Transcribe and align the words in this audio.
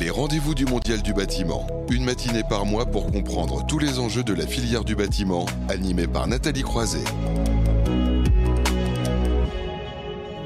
Les 0.00 0.10
rendez-vous 0.10 0.54
du 0.54 0.64
Mondial 0.64 1.02
du 1.02 1.12
bâtiment. 1.12 1.66
Une 1.90 2.04
matinée 2.04 2.44
par 2.48 2.64
mois 2.64 2.86
pour 2.86 3.10
comprendre 3.10 3.66
tous 3.66 3.80
les 3.80 3.98
enjeux 3.98 4.22
de 4.22 4.32
la 4.32 4.46
filière 4.46 4.84
du 4.84 4.94
bâtiment, 4.94 5.44
animé 5.68 6.06
par 6.06 6.28
Nathalie 6.28 6.62
Croiset. 6.62 7.02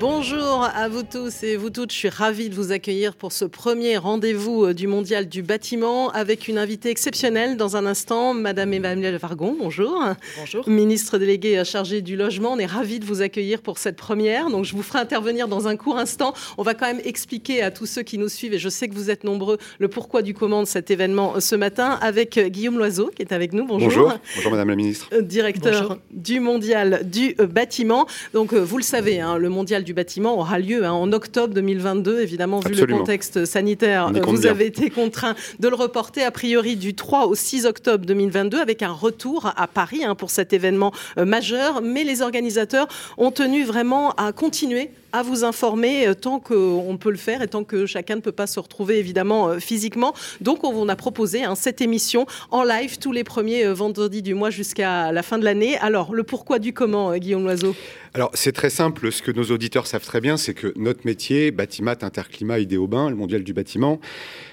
Bonjour 0.02 0.64
à 0.64 0.88
vous 0.88 1.04
tous 1.04 1.44
et 1.44 1.54
vous 1.54 1.70
toutes. 1.70 1.92
Je 1.92 1.96
suis 1.96 2.08
ravie 2.08 2.48
de 2.48 2.56
vous 2.56 2.72
accueillir 2.72 3.14
pour 3.14 3.30
ce 3.30 3.44
premier 3.44 3.96
rendez-vous 3.98 4.64
euh, 4.64 4.74
du 4.74 4.88
Mondial 4.88 5.28
du 5.28 5.42
bâtiment 5.42 6.10
avec 6.10 6.48
une 6.48 6.58
invitée 6.58 6.90
exceptionnelle 6.90 7.56
dans 7.56 7.76
un 7.76 7.86
instant, 7.86 8.34
Madame 8.34 8.72
Emmanuelle 8.72 9.14
Vargon. 9.14 9.54
Bonjour. 9.56 10.02
Bonjour. 10.40 10.68
Ministre 10.68 11.18
déléguée 11.18 11.56
euh, 11.56 11.62
chargée 11.62 12.02
du 12.02 12.16
logement. 12.16 12.54
On 12.54 12.58
est 12.58 12.66
ravis 12.66 12.98
de 12.98 13.04
vous 13.04 13.22
accueillir 13.22 13.62
pour 13.62 13.78
cette 13.78 13.94
première. 13.94 14.50
Donc, 14.50 14.64
je 14.64 14.74
vous 14.74 14.82
ferai 14.82 14.98
intervenir 14.98 15.46
dans 15.46 15.68
un 15.68 15.76
court 15.76 15.96
instant. 15.96 16.34
On 16.58 16.64
va 16.64 16.74
quand 16.74 16.86
même 16.86 17.00
expliquer 17.04 17.62
à 17.62 17.70
tous 17.70 17.86
ceux 17.86 18.02
qui 18.02 18.18
nous 18.18 18.28
suivent, 18.28 18.54
et 18.54 18.58
je 18.58 18.68
sais 18.68 18.88
que 18.88 18.94
vous 18.94 19.08
êtes 19.08 19.22
nombreux, 19.22 19.58
le 19.78 19.86
pourquoi 19.86 20.22
du 20.22 20.34
comment 20.34 20.62
de 20.62 20.66
cet 20.66 20.90
événement 20.90 21.36
euh, 21.36 21.40
ce 21.40 21.54
matin 21.54 22.00
avec 22.02 22.40
Guillaume 22.40 22.76
Loiseau 22.76 23.12
qui 23.14 23.22
est 23.22 23.30
avec 23.30 23.52
nous. 23.52 23.68
Bonjour. 23.68 23.88
Bonjour, 23.88 24.18
Bonjour 24.34 24.50
Madame 24.50 24.68
la 24.68 24.74
Ministre. 24.74 25.16
Directeur 25.20 25.82
Bonjour. 25.82 25.98
du 26.10 26.40
Mondial 26.40 27.08
du 27.08 27.36
bâtiment. 27.36 28.08
Donc, 28.34 28.52
vous 28.52 28.78
le 28.78 28.82
savez, 28.82 29.20
hein, 29.20 29.38
le 29.38 29.48
Mondial 29.48 29.84
du 29.84 29.91
bâtiment 29.92 30.38
aura 30.38 30.58
lieu 30.58 30.84
hein, 30.84 30.92
en 30.92 31.12
octobre 31.12 31.54
2022. 31.54 32.20
Évidemment, 32.20 32.60
vu 32.60 32.68
Absolument. 32.68 32.96
le 32.96 33.00
contexte 33.00 33.44
sanitaire, 33.44 34.10
vous 34.12 34.38
bien. 34.38 34.50
avez 34.50 34.66
été 34.66 34.90
contraint 34.90 35.34
de 35.58 35.68
le 35.68 35.74
reporter 35.74 36.24
a 36.24 36.30
priori 36.30 36.76
du 36.76 36.94
3 36.94 37.26
au 37.26 37.34
6 37.34 37.66
octobre 37.66 38.04
2022 38.06 38.60
avec 38.60 38.82
un 38.82 38.92
retour 38.92 39.52
à 39.56 39.66
Paris 39.66 40.04
hein, 40.04 40.14
pour 40.14 40.30
cet 40.30 40.52
événement 40.52 40.92
euh, 41.18 41.24
majeur. 41.24 41.82
Mais 41.82 42.04
les 42.04 42.22
organisateurs 42.22 42.88
ont 43.18 43.30
tenu 43.30 43.64
vraiment 43.64 44.10
à 44.12 44.32
continuer 44.32 44.90
à 45.12 45.22
vous 45.22 45.44
informer 45.44 46.08
euh, 46.08 46.14
tant 46.14 46.40
qu'on 46.40 46.96
peut 46.98 47.10
le 47.10 47.16
faire 47.16 47.42
et 47.42 47.48
tant 47.48 47.64
que 47.64 47.86
chacun 47.86 48.16
ne 48.16 48.20
peut 48.20 48.32
pas 48.32 48.46
se 48.46 48.58
retrouver 48.58 48.98
évidemment 48.98 49.48
euh, 49.48 49.58
physiquement. 49.58 50.14
Donc 50.40 50.64
on 50.64 50.88
a 50.88 50.96
proposé 50.96 51.44
hein, 51.44 51.54
cette 51.54 51.80
émission 51.80 52.26
en 52.50 52.64
live 52.64 52.98
tous 52.98 53.12
les 53.12 53.24
premiers 53.24 53.64
euh, 53.64 53.74
vendredis 53.74 54.22
du 54.22 54.34
mois 54.34 54.50
jusqu'à 54.50 55.12
la 55.12 55.22
fin 55.22 55.38
de 55.38 55.44
l'année. 55.44 55.76
Alors 55.78 56.14
le 56.14 56.22
pourquoi 56.22 56.58
du 56.58 56.72
comment, 56.72 57.16
Guillaume 57.16 57.44
Loiseau? 57.44 57.74
Alors 58.14 58.30
c'est 58.34 58.52
très 58.52 58.70
simple, 58.70 59.12
ce 59.12 59.22
que 59.22 59.30
nos 59.30 59.44
auditeurs 59.44 59.86
savent 59.86 60.04
très 60.04 60.20
bien, 60.20 60.36
c'est 60.36 60.54
que 60.54 60.72
notre 60.76 61.06
métier, 61.06 61.50
Batimat, 61.50 61.96
Interclimat, 62.02 62.58
Idéobain, 62.58 63.10
le 63.10 63.16
Mondial 63.16 63.44
du 63.44 63.52
bâtiment, 63.52 64.00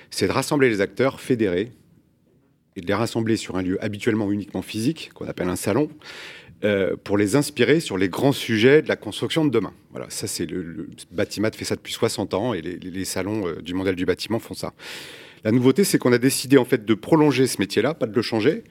c'est 0.10 0.28
de 0.28 0.32
rassembler 0.32 0.70
les 0.70 0.82
acteurs 0.82 1.20
fédérés 1.20 1.72
et 2.76 2.82
de 2.82 2.88
les 2.88 2.94
rassembler 2.94 3.36
sur 3.36 3.58
un 3.58 3.62
lieu 3.62 3.84
habituellement 3.84 4.32
uniquement 4.32 4.62
physique, 4.62 5.12
qu'on 5.14 5.28
appelle 5.28 5.50
un 5.50 5.56
salon, 5.56 5.90
euh, 6.64 6.96
pour 7.04 7.18
les 7.18 7.36
inspirer 7.36 7.80
sur 7.80 7.98
les 7.98 8.10
grands 8.10 8.32
sujets 8.34 8.82
de 8.82 8.88
la 8.90 8.96
construction 8.96 9.46
de 9.46 9.50
demain. 9.50 9.74
Voilà, 9.92 10.08
ça 10.10 10.28
c'est 10.28 10.46
le, 10.46 10.62
le 10.62 10.90
Batimat 11.12 11.52
fait 11.52 11.66
ça 11.66 11.76
depuis 11.76 11.94
60 11.94 12.34
ans 12.34 12.54
et 12.54 12.62
les, 12.62 12.76
les- 12.78 13.06
salons 13.06 13.48
euh, 13.48 13.62
du 13.62 13.74
Mondial 13.74 13.96
du 13.96 14.06
bâtiment 14.06 14.40
font 14.40 14.54
ça. 14.54 14.74
La 15.46 15.54
nouveauté, 15.54 15.86
c'est 15.86 15.98
qu'on 15.98 16.12
a 16.12 16.18
décidé 16.18 16.58
en 16.58 16.66
fait 16.66 16.84
de 16.84 16.94
prolonger 16.94 17.48
ce 17.48 17.60
métier-là, 17.62 17.94
pas 17.94 18.08
de 18.08 18.14
le 18.14 18.22
changer, 18.22 18.66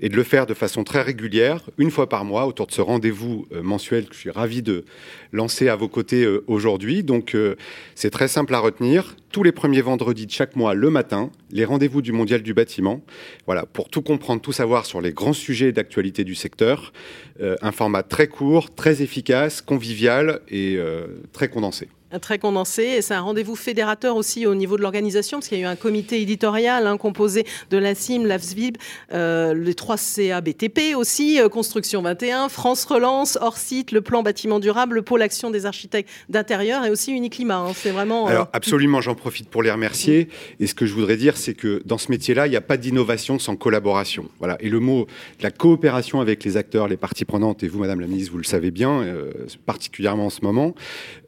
et 0.00 0.08
de 0.08 0.16
le 0.16 0.24
faire 0.24 0.46
de 0.46 0.54
façon 0.54 0.82
très 0.82 1.00
régulière, 1.02 1.62
une 1.78 1.92
fois 1.92 2.08
par 2.08 2.24
mois, 2.24 2.46
autour 2.46 2.66
de 2.66 2.72
ce 2.72 2.80
rendez-vous 2.80 3.46
euh, 3.52 3.62
mensuel 3.62 4.08
que 4.08 4.14
je 4.14 4.18
suis 4.18 4.30
ravi 4.30 4.60
de 4.60 4.84
lancer 5.32 5.68
à 5.68 5.76
vos 5.76 5.86
côtés 5.88 6.26
aujourd'hui. 6.48 7.04
Donc, 7.04 7.36
euh, 7.36 7.54
c'est 7.94 8.10
très 8.10 8.26
simple 8.26 8.52
à 8.52 8.58
retenir. 8.58 9.14
Tous 9.30 9.42
les 9.42 9.52
premiers 9.52 9.82
vendredis 9.82 10.24
de 10.24 10.30
chaque 10.30 10.56
mois, 10.56 10.72
le 10.72 10.88
matin, 10.88 11.30
les 11.50 11.66
rendez-vous 11.66 12.00
du 12.00 12.12
Mondial 12.12 12.42
du 12.42 12.54
bâtiment. 12.54 13.02
Voilà, 13.44 13.66
pour 13.66 13.90
tout 13.90 14.00
comprendre, 14.00 14.40
tout 14.40 14.52
savoir 14.52 14.86
sur 14.86 15.02
les 15.02 15.12
grands 15.12 15.34
sujets 15.34 15.70
d'actualité 15.70 16.24
du 16.24 16.34
secteur. 16.34 16.92
Euh, 17.42 17.54
un 17.60 17.72
format 17.72 18.02
très 18.02 18.26
court, 18.28 18.74
très 18.74 19.02
efficace, 19.02 19.60
convivial 19.60 20.40
et 20.48 20.76
euh, 20.78 21.06
très 21.32 21.48
condensé. 21.48 21.88
Très 22.22 22.38
condensé, 22.38 22.84
et 22.84 23.02
c'est 23.02 23.12
un 23.12 23.20
rendez-vous 23.20 23.54
fédérateur 23.54 24.16
aussi 24.16 24.46
au 24.46 24.54
niveau 24.54 24.78
de 24.78 24.82
l'organisation, 24.82 25.36
parce 25.40 25.48
qu'il 25.48 25.58
y 25.58 25.60
a 25.60 25.64
eu 25.64 25.68
un 25.70 25.76
comité 25.76 26.22
éditorial 26.22 26.86
hein, 26.86 26.96
composé 26.96 27.44
de 27.68 27.76
la 27.76 27.94
CIM, 27.94 28.24
l'AFSVIB, 28.24 28.78
euh, 29.12 29.52
les 29.52 29.74
3 29.74 29.96
CABTP 29.98 30.94
aussi, 30.96 31.38
euh, 31.38 31.50
Construction 31.50 32.00
21, 32.00 32.48
France 32.48 32.86
Relance, 32.86 33.36
hors 33.42 33.58
site, 33.58 33.92
le 33.92 34.00
plan 34.00 34.22
bâtiment 34.22 34.58
durable, 34.58 34.94
le 34.94 35.02
pôle 35.02 35.20
action 35.20 35.50
des 35.50 35.66
architectes 35.66 36.08
d'intérieur 36.30 36.86
et 36.86 36.90
aussi 36.90 37.12
Uniclimat. 37.12 37.58
hein. 37.58 37.72
c'est 37.74 37.90
vraiment. 37.90 38.26
euh, 38.26 38.30
Alors 38.30 38.48
absolument, 38.54 39.02
j'en 39.02 39.14
profite 39.18 39.48
pour 39.48 39.62
les 39.62 39.70
remercier. 39.70 40.28
Et 40.60 40.66
ce 40.66 40.74
que 40.74 40.86
je 40.86 40.94
voudrais 40.94 41.16
dire, 41.16 41.36
c'est 41.36 41.54
que 41.54 41.82
dans 41.84 41.98
ce 41.98 42.10
métier-là, 42.10 42.46
il 42.46 42.50
n'y 42.50 42.56
a 42.56 42.60
pas 42.60 42.76
d'innovation 42.76 43.38
sans 43.38 43.56
collaboration. 43.56 44.28
Voilà. 44.38 44.56
Et 44.60 44.68
le 44.68 44.80
mot 44.80 45.06
de 45.38 45.42
la 45.42 45.50
coopération 45.50 46.20
avec 46.20 46.44
les 46.44 46.56
acteurs, 46.56 46.88
les 46.88 46.96
parties 46.96 47.24
prenantes, 47.24 47.62
et 47.62 47.68
vous, 47.68 47.78
Madame 47.78 48.00
la 48.00 48.06
Ministre, 48.06 48.32
vous 48.32 48.38
le 48.38 48.44
savez 48.44 48.70
bien, 48.70 49.02
euh, 49.02 49.32
particulièrement 49.66 50.26
en 50.26 50.30
ce 50.30 50.40
moment, 50.42 50.74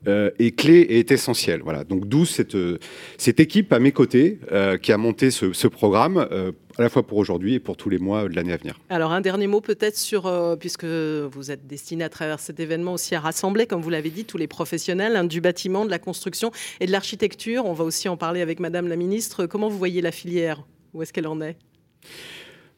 euh, 0.07 0.31
est 0.39 0.57
clé 0.57 0.81
et 0.81 0.99
est 0.99 1.11
essentiel. 1.11 1.61
Voilà. 1.63 1.85
Donc 1.85 2.07
d'où 2.07 2.25
cette, 2.25 2.55
euh, 2.55 2.79
cette 3.19 3.41
équipe 3.41 3.73
à 3.73 3.79
mes 3.79 3.93
côtés 3.93 4.39
euh, 4.53 4.79
qui 4.79 4.93
a 4.93 4.97
monté 4.97 5.31
ce, 5.31 5.53
ce 5.53 5.69
programme, 5.69 6.27
euh, 6.31 6.53
à 6.79 6.83
la 6.83 6.89
fois 6.89 7.07
pour 7.07 7.19
aujourd'hui 7.19 7.55
et 7.55 7.61
pour 7.61 7.77
tous 7.77 7.91
les 7.91 7.99
mois 7.99 8.29
de 8.29 8.35
l'année 8.35 8.53
à 8.53 8.57
venir. 8.57 8.79
Alors 8.89 9.13
un 9.13 9.21
dernier 9.21 9.47
mot 9.47 9.61
peut-être 9.61 9.97
sur, 9.97 10.23
puisque 10.59 10.85
vous 10.85 11.51
êtes 11.51 11.67
destiné 11.67 12.05
à 12.05 12.09
travers 12.09 12.41
cet 12.41 12.59
événement 12.59 12.95
aussi 12.95 13.15
à 13.15 13.21
rassembler, 13.21 13.67
comme 13.67 13.83
vous 13.83 13.91
l'avez 13.91 14.11
dit, 14.11 14.25
tous 14.25 14.39
les 14.39 14.47
professionnels 14.47 15.17
hein, 15.17 15.25
du 15.25 15.41
bâtiment, 15.41 15.85
de 15.85 15.91
la 15.91 15.99
construction 15.99 16.51
et 16.79 16.87
de 16.87 16.93
l'architecture. 16.93 17.67
On 17.67 17.75
va 17.75 17.85
aussi 17.85 18.09
en 18.09 18.17
parler 18.17 18.41
avec 18.41 18.61
Madame 18.61 18.89
la 18.89 18.97
Ministre. 18.97 19.47
Comment 19.47 19.69
vous 19.69 19.77
voyez 19.77 20.01
la 20.01 20.13
filière? 20.13 20.65
Où 20.95 21.03
est-ce 21.03 21.13
qu'elle 21.13 21.27
en 21.27 21.41
est? 21.43 21.57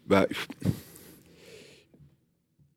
Bah, 0.07 0.27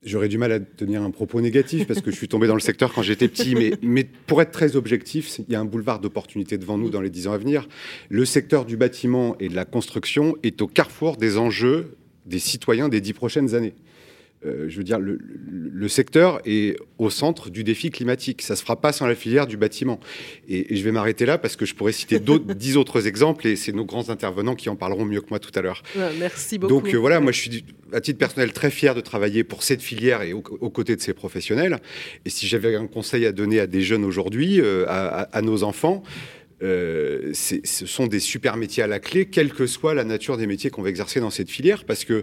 J'aurais 0.06 0.28
du 0.28 0.38
mal 0.38 0.52
à 0.52 0.60
tenir 0.60 1.02
un 1.02 1.10
propos 1.10 1.42
négatif 1.42 1.88
parce 1.88 2.00
que 2.00 2.12
je 2.12 2.16
suis 2.16 2.28
tombé 2.28 2.46
dans 2.46 2.54
le 2.54 2.60
secteur 2.60 2.94
quand 2.94 3.02
j'étais 3.02 3.28
petit, 3.28 3.56
mais, 3.82 4.04
pour 4.28 4.40
être 4.40 4.52
très 4.52 4.76
objectif, 4.76 5.40
il 5.40 5.52
y 5.52 5.56
a 5.56 5.60
un 5.60 5.66
boulevard 5.66 6.00
d'opportunités 6.00 6.60
devant 6.60 6.78
nous 6.78 6.92
dans 6.92 7.02
les 7.02 7.10
dix 7.10 7.28
ans 7.28 7.34
à 7.34 7.40
venir. 7.40 7.68
Le 8.10 8.24
secteur 8.24 8.66
du 8.66 8.78
bâtiment 8.78 9.36
et 9.40 9.50
de 9.50 9.56
la 9.56 9.66
construction 9.66 10.38
est 10.44 10.62
au 10.62 10.68
carrefour 10.68 11.18
des 11.18 11.38
enjeux 11.38 11.98
des 12.28 12.40
citoyens 12.40 12.88
des 12.88 13.02
dix 13.02 13.14
prochaines 13.14 13.56
années. 13.56 13.74
Euh, 14.46 14.66
je 14.70 14.78
veux 14.78 14.84
dire, 14.84 15.00
le, 15.00 15.14
le- 15.14 15.70
le 15.74 15.88
secteur 15.90 16.40
est 16.46 16.78
au 17.00 17.10
centre 17.10 17.50
du 17.50 17.64
défi 17.64 17.90
climatique. 17.90 18.42
Ça 18.42 18.56
se 18.56 18.62
fera 18.62 18.80
pas 18.80 18.92
sans 18.94 19.08
la 19.08 19.16
filière 19.16 19.48
du 19.48 19.58
bâtiment. 19.58 20.00
Et, 20.48 20.74
et 20.74 20.78
je 20.78 20.84
vais 20.84 20.92
m'arrêter 20.92 21.26
là 21.26 21.38
parce 21.38 21.56
que 21.56 21.66
je 21.66 21.74
pourrais 21.76 21.92
citer 21.92 22.20
d'autres- 22.20 22.54
dix 22.54 22.78
autres 22.78 23.08
exemples 23.08 23.48
et 23.48 23.56
c'est 23.56 23.72
nos 23.74 23.86
grands 23.86 24.10
intervenants 24.10 24.56
qui 24.56 24.70
en 24.70 24.76
parleront 24.76 25.06
mieux 25.06 25.22
que 25.22 25.28
moi 25.30 25.40
tout 25.40 25.52
à 25.56 25.62
l'heure. 25.62 25.84
Ouais, 25.96 26.12
Merci 26.20 26.58
beaucoup. 26.58 26.74
Donc 26.74 26.94
euh, 26.94 26.98
voilà, 26.98 27.20
moi 27.20 27.32
je 27.32 27.40
suis 27.42 27.66
à 27.92 28.02
titre 28.02 28.20
personnel 28.20 28.54
très 28.54 28.72
fier 28.72 28.96
de 28.96 29.02
travailler 29.02 29.44
pour 29.44 29.64
cette 29.64 29.82
filière 29.82 30.22
et 30.22 30.34
au- 30.34 30.44
aux 30.62 30.70
côtés 30.70 30.96
de 30.96 31.02
ces 31.02 31.14
professionnels. 31.14 31.80
Et 32.26 32.30
si 32.30 32.48
j'avais 32.48 32.76
un 32.76 32.88
conseil 32.88 33.26
à 33.26 33.32
donner 33.32 33.60
à 33.60 33.68
des 33.68 33.82
jeunes 33.82 34.06
aujourd'hui, 34.06 34.62
euh, 34.62 34.86
à, 34.88 35.22
à- 35.22 35.38
à 35.38 35.42
nos 35.42 35.64
enfants, 35.64 36.04
euh, 36.64 37.32
ce 37.34 37.86
sont 37.86 38.08
des 38.08 38.20
super 38.20 38.56
métiers 38.58 38.84
à 38.84 38.88
la 38.88 39.00
clé, 39.00 39.26
quelle 39.26 39.52
que 39.52 39.68
soit 39.68 39.94
la 39.94 40.04
nature 40.06 40.38
des 40.38 40.48
métiers 40.48 40.70
qu'on 40.70 40.82
va 40.84 40.90
exercer 40.90 41.20
dans 41.20 41.30
cette 41.30 41.50
filière, 41.50 41.84
parce 41.86 42.06
que 42.06 42.22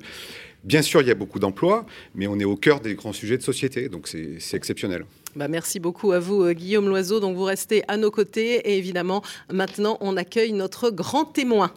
bien 0.65 0.83
sûr 0.83 1.01
il 1.01 1.09
y 1.09 1.11
a 1.11 1.15
beaucoup 1.15 1.39
d'emplois, 1.39 1.87
mais 2.15 2.27
on 2.27 2.39
est 2.39 2.45
au 2.45 2.57
cœur 2.57 2.81
des 2.81 2.95
grands 2.95 3.13
sujets 3.13 3.37
de 3.37 3.43
société, 3.43 3.89
donc 3.89 4.09
c'est 4.09 4.55
exceptionnel. 4.55 5.05
Bah, 5.35 5.49
merci 5.49 5.81
beaucoup 5.81 6.13
à 6.13 6.19
vous, 6.19 6.43
euh, 6.43 6.53
Guillaume 6.53 6.89
Loiseau. 6.89 7.19
Donc 7.19 7.37
vous 7.37 7.45
restez 7.45 7.83
à 7.89 7.97
nos 7.97 8.11
côtés. 8.11 8.57
Et 8.71 8.77
évidemment, 8.77 9.23
maintenant, 9.51 9.97
on 10.01 10.17
accueille 10.17 10.53
notre 10.53 10.91
grand 10.91 11.25
témoin. 11.25 11.73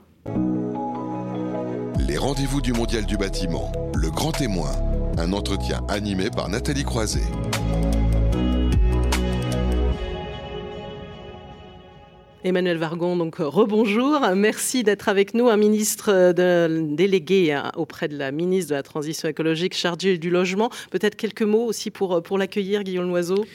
Les 2.07 2.17
rendez-vous 2.17 2.61
du 2.61 2.73
Mondial 2.73 3.05
du 3.05 3.17
bâtiment. 3.17 3.71
Le 3.95 4.11
grand 4.11 4.31
témoin. 4.31 4.71
Un 5.17 5.31
entretien 5.31 5.81
animé 5.87 6.29
par 6.29 6.49
Nathalie 6.49 6.83
Croiset. 6.83 7.21
Emmanuel 12.45 12.77
Vargon, 12.77 13.17
donc 13.17 13.39
euh, 13.39 13.47
rebonjour. 13.47 14.19
Merci 14.35 14.83
d'être 14.83 15.09
avec 15.09 15.33
nous, 15.33 15.49
un 15.49 15.57
ministre 15.57 16.11
euh, 16.13 16.83
délégué 16.95 17.51
hein, 17.51 17.71
auprès 17.75 18.07
de 18.07 18.15
la 18.15 18.31
ministre 18.31 18.69
de 18.69 18.75
la 18.75 18.83
Transition 18.83 19.27
écologique 19.27 19.73
chargé 19.73 20.19
du 20.19 20.29
logement. 20.29 20.69
Peut-être 20.91 21.15
quelques 21.15 21.41
mots 21.41 21.65
aussi 21.65 21.89
pour, 21.89 22.13
euh, 22.13 22.21
pour 22.21 22.37
l'accueillir, 22.37 22.83
Guillaume 22.83 23.07
Loiseau. 23.07 23.47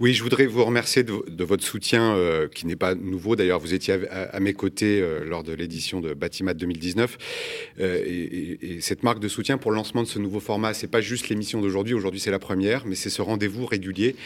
Oui, 0.00 0.14
je 0.14 0.22
voudrais 0.22 0.46
vous 0.46 0.64
remercier 0.64 1.02
de, 1.02 1.44
votre 1.44 1.62
soutien, 1.62 2.14
euh, 2.16 2.48
qui 2.48 2.66
n'est 2.66 2.74
pas 2.74 2.94
nouveau. 2.94 3.36
D'ailleurs, 3.36 3.60
vous 3.60 3.74
étiez 3.74 3.98
à, 4.10 4.40
mes 4.40 4.54
côtés 4.54 5.02
euh, 5.02 5.24
lors 5.26 5.42
de 5.42 5.52
l'édition 5.52 6.00
de 6.00 6.14
Batimat 6.14 6.54
2019. 6.54 7.18
Euh, 7.80 8.02
et, 8.02 8.10
et- 8.10 8.76
et 8.76 8.80
cette 8.80 9.02
marque 9.02 9.20
de 9.20 9.28
soutien 9.28 9.58
pour 9.58 9.72
le 9.72 9.76
lancement 9.76 10.02
de 10.02 10.08
ce 10.08 10.18
nouveau 10.18 10.40
format, 10.40 10.72
c'est 10.72 10.86
pas 10.88 11.02
juste 11.02 11.28
l'émission 11.28 11.60
d'aujourd'hui. 11.60 11.92
Aujourd'hui, 11.92 12.18
c'est 12.18 12.30
la 12.30 12.38
première, 12.38 12.86
mais 12.86 12.94
c'est 12.94 13.10
ce 13.10 13.20
rendez-vous 13.20 13.66
régulier. 13.66 14.16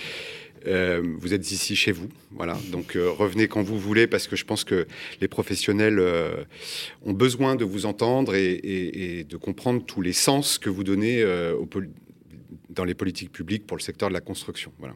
Euh, 0.66 1.02
vous 1.18 1.34
êtes 1.34 1.50
ici 1.50 1.76
chez 1.76 1.92
vous, 1.92 2.08
voilà. 2.30 2.56
Donc 2.70 2.96
euh, 2.96 3.10
revenez 3.10 3.48
quand 3.48 3.62
vous 3.62 3.78
voulez, 3.78 4.06
parce 4.06 4.28
que 4.28 4.36
je 4.36 4.44
pense 4.44 4.64
que 4.64 4.86
les 5.20 5.28
professionnels 5.28 5.98
euh, 5.98 6.44
ont 7.04 7.12
besoin 7.12 7.56
de 7.56 7.64
vous 7.64 7.86
entendre 7.86 8.34
et, 8.34 9.26
de 9.28 9.36
comprendre 9.36 9.84
tous 9.84 10.00
les 10.00 10.12
sens 10.12 10.58
que 10.58 10.70
vous 10.70 10.84
donnez 10.84 11.24
dans 12.70 12.84
les 12.84 12.94
politiques 12.94 13.32
publiques 13.32 13.66
pour 13.66 13.76
le 13.76 13.82
secteur 13.82 14.08
de 14.08 14.14
la 14.14 14.20
construction. 14.20 14.72
Voilà. 14.78 14.94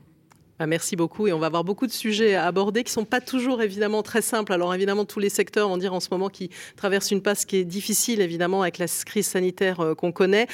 Ah, 0.59 0.67
merci 0.67 0.97
beaucoup 0.97 1.27
et 1.27 1.35
on 1.35 1.39
va 1.39 1.49
avoir 1.49 1.65
beaucoup 1.65 1.87
de 1.87 1.93
sujets 1.93 2.35
à 2.35 2.47
aborder 2.47 2.83
qui 2.83 2.91
sont 2.91 3.05
pas 3.05 3.21
toujours 3.21 3.61
évidemment 3.61 4.03
très 4.03 4.23
simples. 4.23 4.55
Alors 4.55 4.75
évidemment 4.75 5.05
tous 5.05 5.19
les 5.19 5.29
secteurs, 5.29 5.69
on 5.69 5.77
dire 5.77 5.93
en 5.93 6.01
ce 6.01 6.09
moment, 6.11 6.31
qui 6.31 6.49
traversent 6.77 7.11
une 7.11 7.21
passe 7.21 7.45
qui 7.45 7.57
est 7.57 7.65
difficile 7.65 8.23
évidemment 8.23 8.63
avec 8.63 8.79
la 8.79 8.87
crise 9.05 9.27
sanitaire 9.27 9.81
euh, 9.81 9.95
qu'on 9.95 10.13
connaît. 10.13 10.47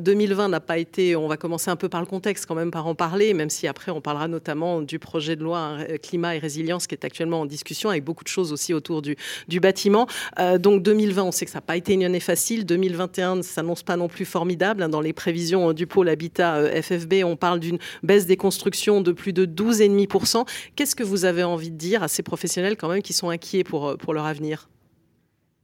2020 0.00 0.44
euh, 0.44 0.48
n'a 0.48 0.60
pas 0.60 0.76
été, 0.76 1.16
on 1.16 1.28
va 1.28 1.38
commencer 1.38 1.70
un 1.70 1.76
peu 1.76 1.88
par 1.88 2.00
le 2.00 2.06
contexte 2.06 2.44
quand 2.44 2.54
même 2.54 2.70
par 2.70 2.86
en 2.86 2.94
parler, 2.94 3.32
même 3.32 3.48
si 3.48 3.66
après 3.66 3.90
on 3.90 4.02
parlera 4.02 4.28
notamment 4.28 4.82
du 4.82 4.98
projet 4.98 5.34
de 5.34 5.42
loi 5.42 5.60
hein, 5.60 5.86
climat 6.02 6.36
et 6.36 6.38
résilience 6.38 6.86
qui 6.86 6.94
est 6.94 7.06
actuellement 7.06 7.40
en 7.40 7.46
discussion 7.46 7.88
avec 7.88 8.04
beaucoup 8.04 8.24
de 8.24 8.28
choses 8.28 8.52
aussi 8.52 8.74
autour 8.74 9.00
du, 9.00 9.16
du 9.48 9.60
bâtiment. 9.60 10.06
Euh, 10.38 10.58
donc 10.58 10.82
2020, 10.82 11.22
on 11.22 11.32
sait 11.32 11.46
que 11.46 11.50
ça 11.50 11.58
n'a 11.58 11.62
pas 11.62 11.78
été 11.78 11.94
une 11.94 12.04
année 12.04 12.20
facile. 12.20 12.66
2021 12.66 13.36
ne 13.36 13.42
s'annonce 13.42 13.82
pas 13.82 13.96
non 13.96 14.08
plus 14.08 14.26
formidable. 14.26 14.82
Hein. 14.82 14.90
Dans 14.90 15.00
les 15.00 15.14
prévisions 15.14 15.72
du 15.72 15.86
pôle 15.86 16.10
habitat 16.10 16.82
FFB, 16.82 17.24
on 17.24 17.36
parle 17.36 17.60
d'une 17.60 17.78
baisse 18.02 18.26
des 18.26 18.36
constructions 18.36 19.00
de 19.00 19.12
plus 19.12 19.32
de 19.32 19.37
de 19.46 19.46
12,5%. 19.46 20.46
Qu'est-ce 20.74 20.96
que 20.96 21.04
vous 21.04 21.24
avez 21.24 21.44
envie 21.44 21.70
de 21.70 21.76
dire 21.76 22.02
à 22.02 22.08
ces 22.08 22.22
professionnels 22.22 22.76
quand 22.76 22.88
même 22.88 23.02
qui 23.02 23.12
sont 23.12 23.30
inquiets 23.30 23.64
pour, 23.64 23.88
euh, 23.88 23.96
pour 23.96 24.14
leur 24.14 24.24
avenir? 24.24 24.68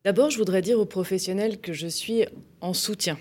D'abord, 0.04 0.30
je 0.30 0.38
voudrais 0.38 0.62
dire 0.62 0.78
aux 0.78 0.84
professionnels 0.84 1.58
que 1.58 1.72
je 1.72 1.86
suis 1.86 2.24
en 2.60 2.74
soutien 2.74 3.18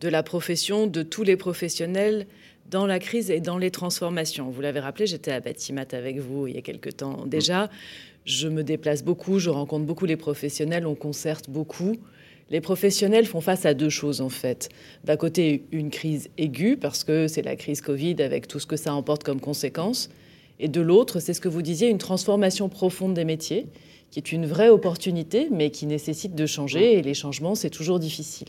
de 0.00 0.08
la 0.08 0.22
profession, 0.22 0.86
de 0.86 1.02
tous 1.02 1.22
les 1.22 1.36
professionnels 1.36 2.26
dans 2.70 2.86
la 2.86 2.98
crise 2.98 3.30
et 3.30 3.40
dans 3.40 3.58
les 3.58 3.70
transformations. 3.70 4.50
Vous 4.50 4.60
l'avez 4.60 4.80
rappelé, 4.80 5.06
j'étais 5.06 5.32
à 5.32 5.40
Batimat 5.40 5.86
avec 5.92 6.18
vous 6.18 6.46
il 6.46 6.54
y 6.54 6.58
a 6.58 6.62
quelque 6.62 6.90
temps 6.90 7.26
déjà. 7.26 7.70
Je 8.24 8.48
me 8.48 8.64
déplace 8.64 9.04
beaucoup, 9.04 9.38
je 9.38 9.50
rencontre 9.50 9.86
beaucoup 9.86 10.06
les 10.06 10.16
professionnels, 10.16 10.86
on 10.86 10.96
concerte 10.96 11.48
beaucoup. 11.48 11.96
Les 12.48 12.60
professionnels 12.60 13.26
font 13.26 13.40
face 13.40 13.66
à 13.66 13.74
deux 13.74 13.88
choses 13.88 14.20
en 14.20 14.28
fait. 14.28 14.68
D'un 15.04 15.16
côté, 15.16 15.64
une 15.72 15.90
crise 15.90 16.28
aiguë 16.38 16.76
parce 16.76 17.02
que 17.02 17.26
c'est 17.26 17.42
la 17.42 17.56
crise 17.56 17.80
Covid 17.80 18.22
avec 18.22 18.46
tout 18.46 18.60
ce 18.60 18.66
que 18.66 18.76
ça 18.76 18.94
emporte 18.94 19.24
comme 19.24 19.40
conséquence. 19.40 20.10
Et 20.60 20.68
de 20.68 20.80
l'autre, 20.80 21.18
c'est 21.18 21.34
ce 21.34 21.40
que 21.40 21.48
vous 21.48 21.62
disiez, 21.62 21.88
une 21.88 21.98
transformation 21.98 22.68
profonde 22.68 23.14
des 23.14 23.24
métiers 23.24 23.66
qui 24.10 24.20
est 24.20 24.30
une 24.30 24.46
vraie 24.46 24.68
opportunité 24.68 25.48
mais 25.50 25.70
qui 25.70 25.86
nécessite 25.86 26.36
de 26.36 26.46
changer 26.46 26.94
et 26.94 27.02
les 27.02 27.14
changements, 27.14 27.56
c'est 27.56 27.70
toujours 27.70 27.98
difficile. 27.98 28.48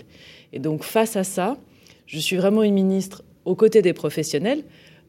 Et 0.54 0.60
donc 0.60 0.84
face 0.84 1.16
à 1.16 1.24
ça, 1.24 1.58
je 2.06 2.20
suis 2.20 2.38
vraiment 2.38 2.62
une 2.62 2.76
ministre 2.76 3.24
aux 3.46 3.56
côtés 3.56 3.82
des 3.82 3.94
professionnels 3.94 4.64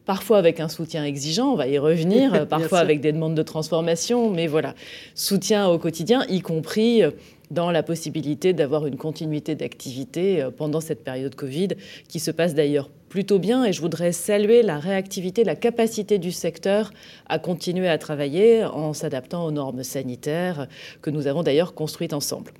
parfois 0.06 0.38
avec 0.38 0.58
un 0.58 0.70
soutien 0.70 1.04
exigeant, 1.04 1.52
on 1.52 1.54
va 1.54 1.68
y 1.68 1.76
revenir, 1.76 2.48
parfois 2.48 2.78
avec 2.78 3.02
des 3.02 3.12
demandes 3.12 3.34
de 3.34 3.42
transformation, 3.42 4.30
mais 4.30 4.46
voilà, 4.46 4.74
soutien 5.14 5.68
au 5.68 5.78
quotidien, 5.78 6.24
y 6.30 6.40
compris 6.40 7.02
dans 7.50 7.70
la 7.70 7.82
possibilité 7.82 8.52
d'avoir 8.52 8.86
une 8.86 8.96
continuité 8.96 9.54
d'activité 9.54 10.42
euh, 10.42 10.50
pendant 10.50 10.80
cette 10.80 11.04
période 11.04 11.34
Covid, 11.34 11.68
qui 12.08 12.20
se 12.20 12.30
passe 12.30 12.54
d'ailleurs 12.54 12.90
plutôt 13.08 13.38
bien. 13.38 13.64
Et 13.64 13.72
je 13.72 13.80
voudrais 13.80 14.12
saluer 14.12 14.62
la 14.62 14.78
réactivité, 14.78 15.44
la 15.44 15.56
capacité 15.56 16.18
du 16.18 16.32
secteur 16.32 16.92
à 17.28 17.38
continuer 17.38 17.88
à 17.88 17.98
travailler 17.98 18.64
en 18.64 18.92
s'adaptant 18.92 19.44
aux 19.46 19.50
normes 19.50 19.82
sanitaires 19.82 20.68
que 21.02 21.10
nous 21.10 21.26
avons 21.26 21.42
d'ailleurs 21.42 21.74
construites 21.74 22.12
ensemble. 22.12 22.52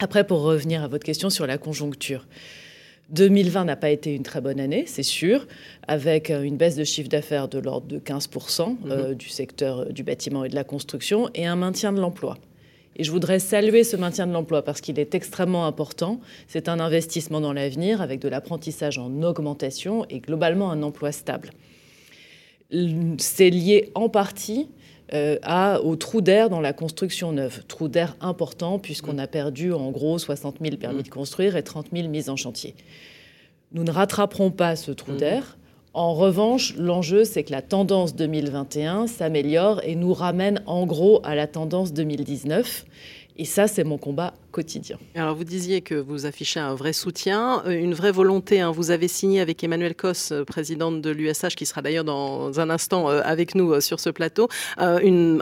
Après, 0.00 0.24
pour 0.24 0.42
revenir 0.42 0.82
à 0.82 0.88
votre 0.88 1.04
question 1.04 1.30
sur 1.30 1.46
la 1.46 1.58
conjoncture. 1.58 2.26
2020 3.10 3.64
n'a 3.64 3.76
pas 3.76 3.90
été 3.90 4.14
une 4.14 4.22
très 4.22 4.40
bonne 4.40 4.60
année, 4.60 4.84
c'est 4.86 5.02
sûr, 5.02 5.46
avec 5.86 6.30
euh, 6.30 6.42
une 6.42 6.56
baisse 6.56 6.76
de 6.76 6.84
chiffre 6.84 7.08
d'affaires 7.08 7.48
de 7.48 7.58
l'ordre 7.58 7.86
de 7.86 7.98
15% 7.98 8.76
euh, 8.90 9.08
mhm. 9.08 9.14
du 9.14 9.28
secteur 9.28 9.86
du 9.92 10.02
bâtiment 10.02 10.44
et 10.44 10.50
de 10.50 10.54
la 10.54 10.64
construction 10.64 11.30
et 11.34 11.46
un 11.46 11.56
maintien 11.56 11.92
de 11.92 12.00
l'emploi. 12.00 12.36
Et 12.98 13.04
je 13.04 13.12
voudrais 13.12 13.38
saluer 13.38 13.84
ce 13.84 13.96
maintien 13.96 14.26
de 14.26 14.32
l'emploi 14.32 14.62
parce 14.62 14.80
qu'il 14.80 14.98
est 14.98 15.14
extrêmement 15.14 15.66
important. 15.66 16.20
C'est 16.48 16.68
un 16.68 16.80
investissement 16.80 17.40
dans 17.40 17.52
l'avenir 17.52 18.02
avec 18.02 18.20
de 18.20 18.28
l'apprentissage 18.28 18.98
en 18.98 19.22
augmentation 19.22 20.04
et 20.10 20.18
globalement 20.18 20.72
un 20.72 20.82
emploi 20.82 21.12
stable. 21.12 21.50
C'est 23.18 23.50
lié 23.50 23.92
en 23.94 24.08
partie 24.08 24.68
euh, 25.14 25.38
à, 25.42 25.80
au 25.80 25.94
trou 25.94 26.20
d'air 26.20 26.50
dans 26.50 26.60
la 26.60 26.72
construction 26.72 27.32
neuve. 27.32 27.62
Trou 27.68 27.86
d'air 27.86 28.16
important 28.20 28.80
puisqu'on 28.80 29.16
a 29.18 29.28
perdu 29.28 29.72
en 29.72 29.90
gros 29.92 30.18
60 30.18 30.56
000 30.60 30.76
permis 30.76 31.04
de 31.04 31.08
construire 31.08 31.56
et 31.56 31.62
30 31.62 31.86
000 31.94 32.08
mises 32.08 32.28
en 32.28 32.36
chantier. 32.36 32.74
Nous 33.72 33.84
ne 33.84 33.90
rattraperons 33.92 34.50
pas 34.50 34.74
ce 34.74 34.90
trou 34.90 35.12
mmh. 35.12 35.16
d'air 35.18 35.56
en 35.98 36.14
revanche, 36.14 36.74
l'enjeu, 36.76 37.24
c'est 37.24 37.42
que 37.42 37.50
la 37.50 37.60
tendance 37.60 38.14
2021 38.14 39.08
s'améliore 39.08 39.80
et 39.82 39.96
nous 39.96 40.14
ramène 40.14 40.62
en 40.64 40.86
gros 40.86 41.20
à 41.24 41.34
la 41.34 41.48
tendance 41.48 41.92
2019. 41.92 42.84
Et 43.40 43.44
ça, 43.44 43.68
c'est 43.68 43.84
mon 43.84 43.98
combat 43.98 44.34
quotidien. 44.50 44.98
Alors, 45.14 45.36
vous 45.36 45.44
disiez 45.44 45.80
que 45.80 45.94
vous 45.94 46.26
affichez 46.26 46.58
un 46.58 46.74
vrai 46.74 46.92
soutien, 46.92 47.62
euh, 47.66 47.70
une 47.70 47.94
vraie 47.94 48.10
volonté. 48.10 48.60
Hein. 48.60 48.72
Vous 48.72 48.90
avez 48.90 49.06
signé 49.06 49.40
avec 49.40 49.62
Emmanuel 49.62 49.94
Cos, 49.94 50.32
euh, 50.32 50.44
présidente 50.44 51.00
de 51.00 51.10
l'USH, 51.10 51.54
qui 51.54 51.64
sera 51.64 51.80
d'ailleurs 51.80 52.02
dans 52.02 52.58
un 52.58 52.68
instant 52.68 53.08
euh, 53.08 53.20
avec 53.24 53.54
nous 53.54 53.80
sur 53.80 54.00
ce 54.00 54.10
plateau, 54.10 54.48
une, 54.78 55.40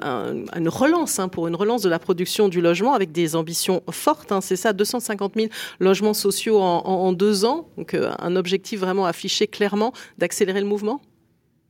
relance, 0.66 1.19
hein, 1.19 1.28
pour 1.28 1.48
une 1.48 1.56
relance 1.56 1.81
de 1.81 1.88
la 1.88 1.98
production 1.98 2.48
du 2.48 2.60
logement 2.60 2.93
avec 2.93 3.12
des 3.12 3.34
ambitions 3.34 3.82
fortes. 3.90 4.31
Hein. 4.31 4.42
C'est 4.42 4.56
ça, 4.56 4.75
250 4.75 5.32
000 5.34 5.46
logements 5.81 6.14
sociaux 6.14 6.60
en 6.60 7.12
deux 7.14 7.46
ans. 7.46 7.69
Donc, 7.78 7.94
un 7.94 8.37
objectif 8.37 8.81
vraiment 8.81 9.06
affiché 9.06 9.46
clairement 9.46 9.94
d'accélérer 10.19 10.60
le 10.60 10.66
mouvement? 10.66 11.00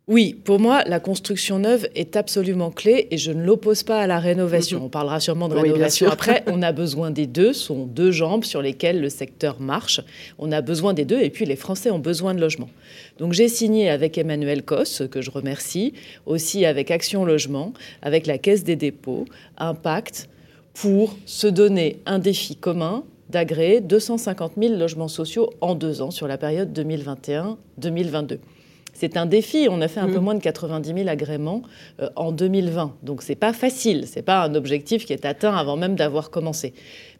Oui, 0.08 0.40
pour 0.44 0.60
moi, 0.60 0.84
la 0.86 1.00
construction 1.00 1.58
neuve 1.58 1.88
est 1.96 2.14
absolument 2.14 2.70
clé 2.70 3.08
et 3.10 3.18
je 3.18 3.32
ne 3.32 3.42
l'oppose 3.42 3.82
pas 3.82 4.00
à 4.00 4.06
la 4.06 4.20
rénovation. 4.20 4.78
Mhm. 4.78 4.84
On 4.84 4.88
parlera 4.88 5.18
sûrement 5.18 5.48
de 5.48 5.56
rénovation 5.56 6.08
après. 6.08 6.44
On 6.46 6.62
a 6.62 6.70
besoin 6.70 7.10
des 7.10 7.26
deux, 7.26 7.52
ce 7.52 7.64
sont 7.64 7.86
deux 7.86 8.12
jambes 8.12 8.44
sur 8.44 8.62
lesquelles 8.62 9.00
le 9.00 9.08
secteur 9.08 9.60
marche. 9.60 10.00
On 10.38 10.52
a 10.52 10.60
besoin 10.60 10.94
des 10.94 11.04
deux 11.04 11.20
et 11.20 11.30
puis 11.30 11.44
les 11.44 11.56
Français 11.56 11.90
ont 11.90 11.98
besoin 11.98 12.34
de 12.34 12.40
logement. 12.40 12.68
Donc 13.18 13.32
j'ai 13.32 13.48
signé 13.48 13.90
avec 13.90 14.16
Emmanuel 14.16 14.62
Cos, 14.62 15.08
que 15.10 15.20
je 15.20 15.30
remercie, 15.32 15.92
aussi 16.24 16.64
avec 16.64 16.92
Action 16.92 17.24
Logement, 17.24 17.72
avec 18.00 18.28
la 18.28 18.38
Caisse 18.38 18.62
des 18.62 18.76
dépôts, 18.76 19.24
un 19.58 19.74
pacte 19.74 20.28
pour 20.72 21.16
se 21.26 21.48
donner 21.48 21.98
un 22.06 22.20
défi 22.20 22.54
commun 22.54 23.02
d'agréer 23.28 23.80
250 23.80 24.52
000 24.56 24.74
logements 24.76 25.08
sociaux 25.08 25.50
en 25.60 25.74
deux 25.74 26.00
ans 26.00 26.12
sur 26.12 26.28
la 26.28 26.38
période 26.38 26.78
2021-2022 26.78 28.38
c'est 28.98 29.18
un 29.18 29.26
défi. 29.26 29.68
On 29.70 29.80
a 29.82 29.88
fait 29.88 30.00
un 30.00 30.08
peu 30.08 30.18
mm. 30.18 30.24
moins 30.24 30.34
de 30.34 30.40
90 30.40 30.94
000 30.94 31.08
agréments 31.08 31.62
euh, 32.00 32.08
en 32.16 32.32
2020. 32.32 32.96
Donc 33.02 33.22
c'est 33.22 33.34
pas 33.34 33.52
facile. 33.52 34.04
C'est 34.06 34.22
pas 34.22 34.42
un 34.42 34.54
objectif 34.54 35.04
qui 35.04 35.12
est 35.12 35.26
atteint 35.26 35.54
avant 35.54 35.76
même 35.76 35.96
d'avoir 35.96 36.30
commencé. 36.30 36.72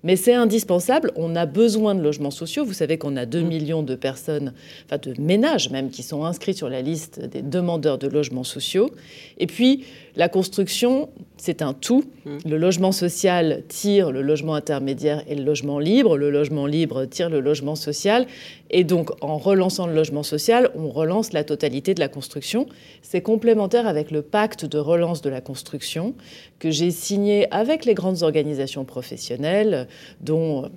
Mais 0.03 0.17
c'est 0.17 0.33
indispensable. 0.33 1.13
On 1.17 1.37
a 1.37 1.45
besoin 1.45 1.95
de 1.95 2.01
logements 2.01 2.31
sociaux. 2.31 2.65
Vous 2.65 2.73
savez 2.73 2.97
qu'on 2.97 3.17
a 3.17 3.27
2 3.27 3.43
mm. 3.43 3.47
millions 3.47 3.83
de 3.83 3.95
personnes, 3.95 4.55
enfin 4.87 4.99
de 4.99 5.21
ménages 5.21 5.71
même, 5.71 5.91
qui 5.91 6.03
sont 6.03 6.25
inscrits 6.25 6.55
sur 6.55 6.71
la 6.71 6.81
liste 6.81 7.21
des 7.21 7.43
demandeurs 7.43 7.99
de 7.99 8.09
logements 8.09 8.45
sociaux. 8.45 8.91
Et 9.39 9.47
puis, 9.47 9.85
la 10.17 10.31
construction, 10.31 11.11
c'est 11.37 11.61
un 11.61 11.75
tout. 11.75 12.05
Mm. 12.25 12.39
Le 12.47 12.57
logement 12.57 12.93
social 12.93 13.63
tire 13.69 14.11
le 14.11 14.23
logement 14.23 14.55
intermédiaire 14.55 15.23
et 15.29 15.35
le 15.35 15.45
logement 15.45 15.79
libre. 15.79 16.17
Le 16.17 16.31
logement 16.31 16.67
libre 16.67 17.05
tire 17.05 17.29
le 17.29 17.41
logement 17.41 17.77
social. 17.77 18.27
Et 18.71 18.83
donc, 18.83 19.11
en 19.23 19.37
relançant 19.37 19.87
le 19.87 19.95
logement 19.95 20.23
social, 20.23 20.71
on 20.75 20.89
relance 20.89 21.33
la 21.33 21.45
totalité 21.45 21.93
de 21.93 22.01
la 22.01 22.09
construction. 22.09 22.67
C'est 23.03 23.21
complémentaire 23.21 23.87
avec 23.87 24.11
le 24.11 24.23
pacte 24.23 24.65
de 24.65 24.79
relance 24.79 25.21
de 25.21 25.29
la 25.29 25.43
construction 25.43 26.15
que 26.59 26.71
j'ai 26.71 26.91
signé 26.91 27.53
avec 27.53 27.85
les 27.85 27.95
grandes 27.95 28.23
organisations 28.23 28.85
professionnelles, 28.85 29.87
dont 30.21 30.71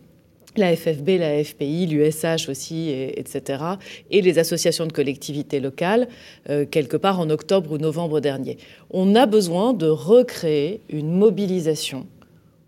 la 0.58 0.76
FFB, 0.76 1.10
la 1.20 1.44
FPI, 1.44 1.88
l'USH 1.88 2.50
aussi, 2.50 2.90
etc., 2.92 3.64
et 4.12 4.22
les 4.22 4.40
associations 4.40 4.86
de 4.86 4.94
collectivités 4.94 5.60
locales, 5.60 6.08
euh, 6.50 6.66
quelque 6.66 6.98
part 6.98 7.20
en 7.20 7.30
octobre 7.30 7.72
ou 7.72 7.78
novembre 7.78 8.20
dernier. 8.20 8.58
On 8.90 9.16
a 9.16 9.26
besoin 9.26 9.74
de 9.74 9.88
recréer 9.88 10.82
une 10.90 11.12
mobilisation 11.12 12.08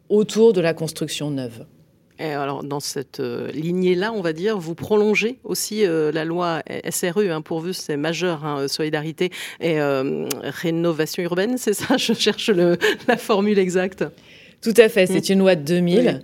autour 0.09 0.53
de 0.53 0.61
la 0.61 0.73
construction 0.73 1.31
neuve 1.31 1.65
alors, 2.23 2.63
dans 2.63 2.79
cette 2.79 3.19
euh, 3.19 3.49
lignée-là, 3.51 4.13
on 4.13 4.21
va 4.21 4.31
dire, 4.31 4.55
vous 4.55 4.75
prolongez 4.75 5.39
aussi 5.43 5.83
euh, 5.83 6.11
la 6.11 6.23
loi 6.23 6.61
SRU, 6.87 7.31
hein, 7.31 7.41
pourvu 7.41 7.73
c'est 7.73 7.97
majeur, 7.97 8.45
hein, 8.45 8.67
solidarité 8.67 9.31
et 9.59 9.79
rénovation 10.43 11.23
urbaine, 11.23 11.57
c'est 11.57 11.73
ça? 11.73 11.97
Je 11.97 12.13
cherche 12.13 12.51
la 13.07 13.17
formule 13.17 13.57
exacte. 13.57 14.05
Tout 14.61 14.73
à 14.77 14.89
fait, 14.89 15.07
c'est 15.07 15.29
mm. 15.29 15.33
une 15.33 15.39
loi 15.39 15.55
de 15.55 15.63
2000 15.63 16.21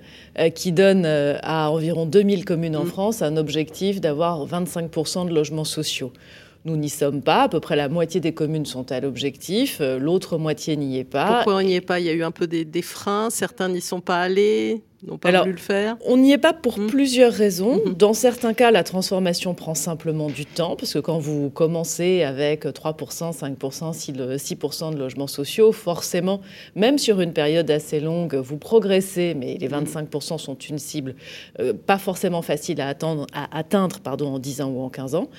qui 0.53 0.72
donne 0.72 1.06
à 1.06 1.72
environ 1.72 2.06
2000 2.06 2.46
communes 2.46 2.75
en 2.75 2.84
mm. 2.84 2.88
France 2.88 3.22
un 3.22 3.38
objectif 3.38 4.00
d'avoir 4.00 4.46
25% 4.48 5.27
de 5.27 5.34
logements 5.34 5.63
sociaux. 5.63 6.12
Nous 6.66 6.78
n'y 6.78 6.90
sommes 6.90 7.22
pas. 7.22 7.44
À 7.44 7.50
peu 7.50 7.60
près 7.60 7.76
la 7.76 7.90
moitié 7.90 8.20
des 8.20 8.34
communes 8.34 8.66
sont 8.66 8.92
à 8.92 9.00
l'objectif. 9.00 9.82
L'autre 9.82 10.38
moitié 10.38 10.78
n'y 10.78 10.98
est 10.98 11.04
pas. 11.04 11.36
Pourquoi 11.38 11.56
on 11.56 11.62
n'y 11.62 11.76
est 11.76 11.82
pas? 11.82 12.00
Il 12.00 12.06
y 12.06 12.10
a 12.10 12.14
eu 12.14 12.24
un 12.24 12.32
peu 12.32 12.48
des, 12.48 12.66
des 12.66 12.82
freins. 12.82 13.30
Certains 13.30 13.70
n'y 13.70 13.82
sont 13.82 14.02
pas 14.02 14.22
allés 14.22 14.82
n'ont 15.06 15.18
pas 15.18 15.40
voulu 15.40 15.52
le 15.52 15.58
faire 15.58 15.98
On 16.06 16.18
n'y 16.18 16.32
est 16.32 16.38
pas 16.38 16.54
pour 16.54 16.80
hmm. 16.80 16.88
plusieurs 16.88 17.32
raisons. 17.32 17.82
Hmm. 17.86 17.94
Dans 17.94 18.14
certains 18.14 18.54
cas, 18.54 18.72
la 18.72 18.84
transformation 18.84 19.54
prend 19.54 19.76
simplement 19.76 20.28
du 20.28 20.46
temps, 20.46 20.76
parce 20.76 20.94
que 20.94 21.00
quand 21.00 21.20
vous 21.20 21.50
commencez 21.50 22.24
avec 22.24 22.66
3%, 22.66 23.38
5%, 23.38 24.38
6% 24.38 24.94
de 24.94 24.98
logements 24.98 25.28
sociaux, 25.28 25.72
forcément, 25.72 26.42
même 26.76 26.98
sur 26.98 27.22
une 27.22 27.34
période 27.34 27.70
assez 27.70 28.00
longue, 28.00 28.36
vous 28.36 28.58
progressez, 28.58 29.36
mais 29.36 29.58
les 29.60 29.70
25% 29.70 30.36
hmm. 30.36 30.38
sont 30.38 30.56
une 30.56 30.80
cible 30.80 31.16
euh, 31.60 31.74
pas 31.74 31.98
forcément 31.98 32.42
facile 32.42 32.82
à, 32.82 32.88
attendre, 32.88 33.28
à 33.34 33.58
atteindre 33.58 34.00
pardon, 34.00 34.34
en 34.34 34.40
10 34.40 34.62
ans 34.62 34.70
ou 34.70 34.82
en 34.82 34.90
15 34.90 35.16
ans. 35.16 35.30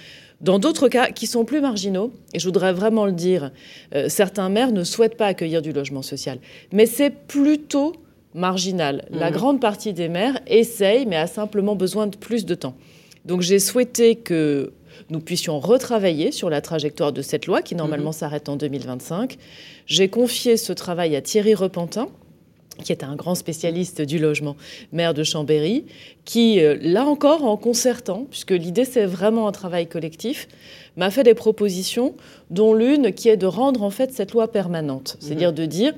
Dans 0.41 0.61
d'autres 0.61 0.89
cas 0.89 1.11
qui 1.11 1.27
sont 1.27 1.45
plus 1.45 1.61
marginaux, 1.61 2.13
et 2.33 2.39
je 2.39 2.45
voudrais 2.47 2.73
vraiment 2.73 3.07
le 3.07 3.13
dire, 3.13 3.51
euh, 3.95 4.09
certains 4.09 4.49
maires 4.49 4.71
ne 4.71 4.85
souhaitent 4.85 5.17
pas 5.17 5.27
accueillir 5.27 5.63
du 5.63 5.73
logement 5.73 6.03
social. 6.03 6.39
Mais 6.73 6.87
c'est 6.87 7.11
plutôt 7.11 7.95
marginal. 8.35 9.07
La 9.11 9.31
mmh. 9.31 9.33
grande 9.33 9.61
partie 9.61 9.93
des 9.93 10.09
maires 10.09 10.39
essayent, 10.47 11.07
mais 11.07 11.17
a 11.17 11.27
simplement 11.27 11.75
besoin 11.75 12.07
de 12.07 12.17
plus 12.17 12.47
de 12.47 12.55
temps. 12.55 12.77
Donc 13.25 13.41
j'ai 13.41 13.59
souhaité 13.59 14.15
que 14.15 14.73
nous 15.11 15.21
puissions 15.21 15.59
retravailler 15.59 16.31
sur 16.31 16.51
la 16.51 16.61
trajectoire 16.61 17.13
de 17.13 17.23
cette 17.23 17.47
loi 17.47 17.63
qui 17.63 17.75
normalement 17.75 18.11
mmh. 18.11 18.15
s'arrête 18.15 18.49
en 18.49 18.57
2025. 18.57 19.39
J'ai 19.87 20.09
confié 20.09 20.57
ce 20.57 20.73
travail 20.73 21.17
à 21.17 21.23
Thierry 21.23 21.55
Repentin, 21.55 22.09
qui 22.83 22.93
est 22.93 23.05
un 23.05 23.17
grand 23.17 23.35
spécialiste 23.35 24.03
du 24.03 24.19
logement, 24.19 24.57
maire 24.93 25.15
de 25.15 25.23
Chambéry, 25.23 25.85
qui, 26.25 26.61
euh, 26.61 26.77
là 26.81 27.05
encore, 27.07 27.45
en 27.45 27.57
concertant, 27.57 28.27
puisque 28.31 28.53
l'idée 28.53 28.85
c'est 28.85 29.05
vraiment 29.05 29.49
un 29.49 29.53
travail 29.53 29.87
collectif, 29.87 30.49
m'a 30.97 31.11
fait 31.11 31.23
des 31.23 31.35
propositions, 31.35 32.15
dont 32.51 32.75
l'une 32.75 33.13
qui 33.13 33.29
est 33.29 33.37
de 33.37 33.47
rendre 33.47 33.83
en 33.83 33.91
fait 33.91 34.13
cette 34.13 34.33
loi 34.33 34.51
permanente, 34.51 35.17
mhm. 35.17 35.27
c'est-à-dire 35.27 35.53
de 35.53 35.67
dire 35.67 35.95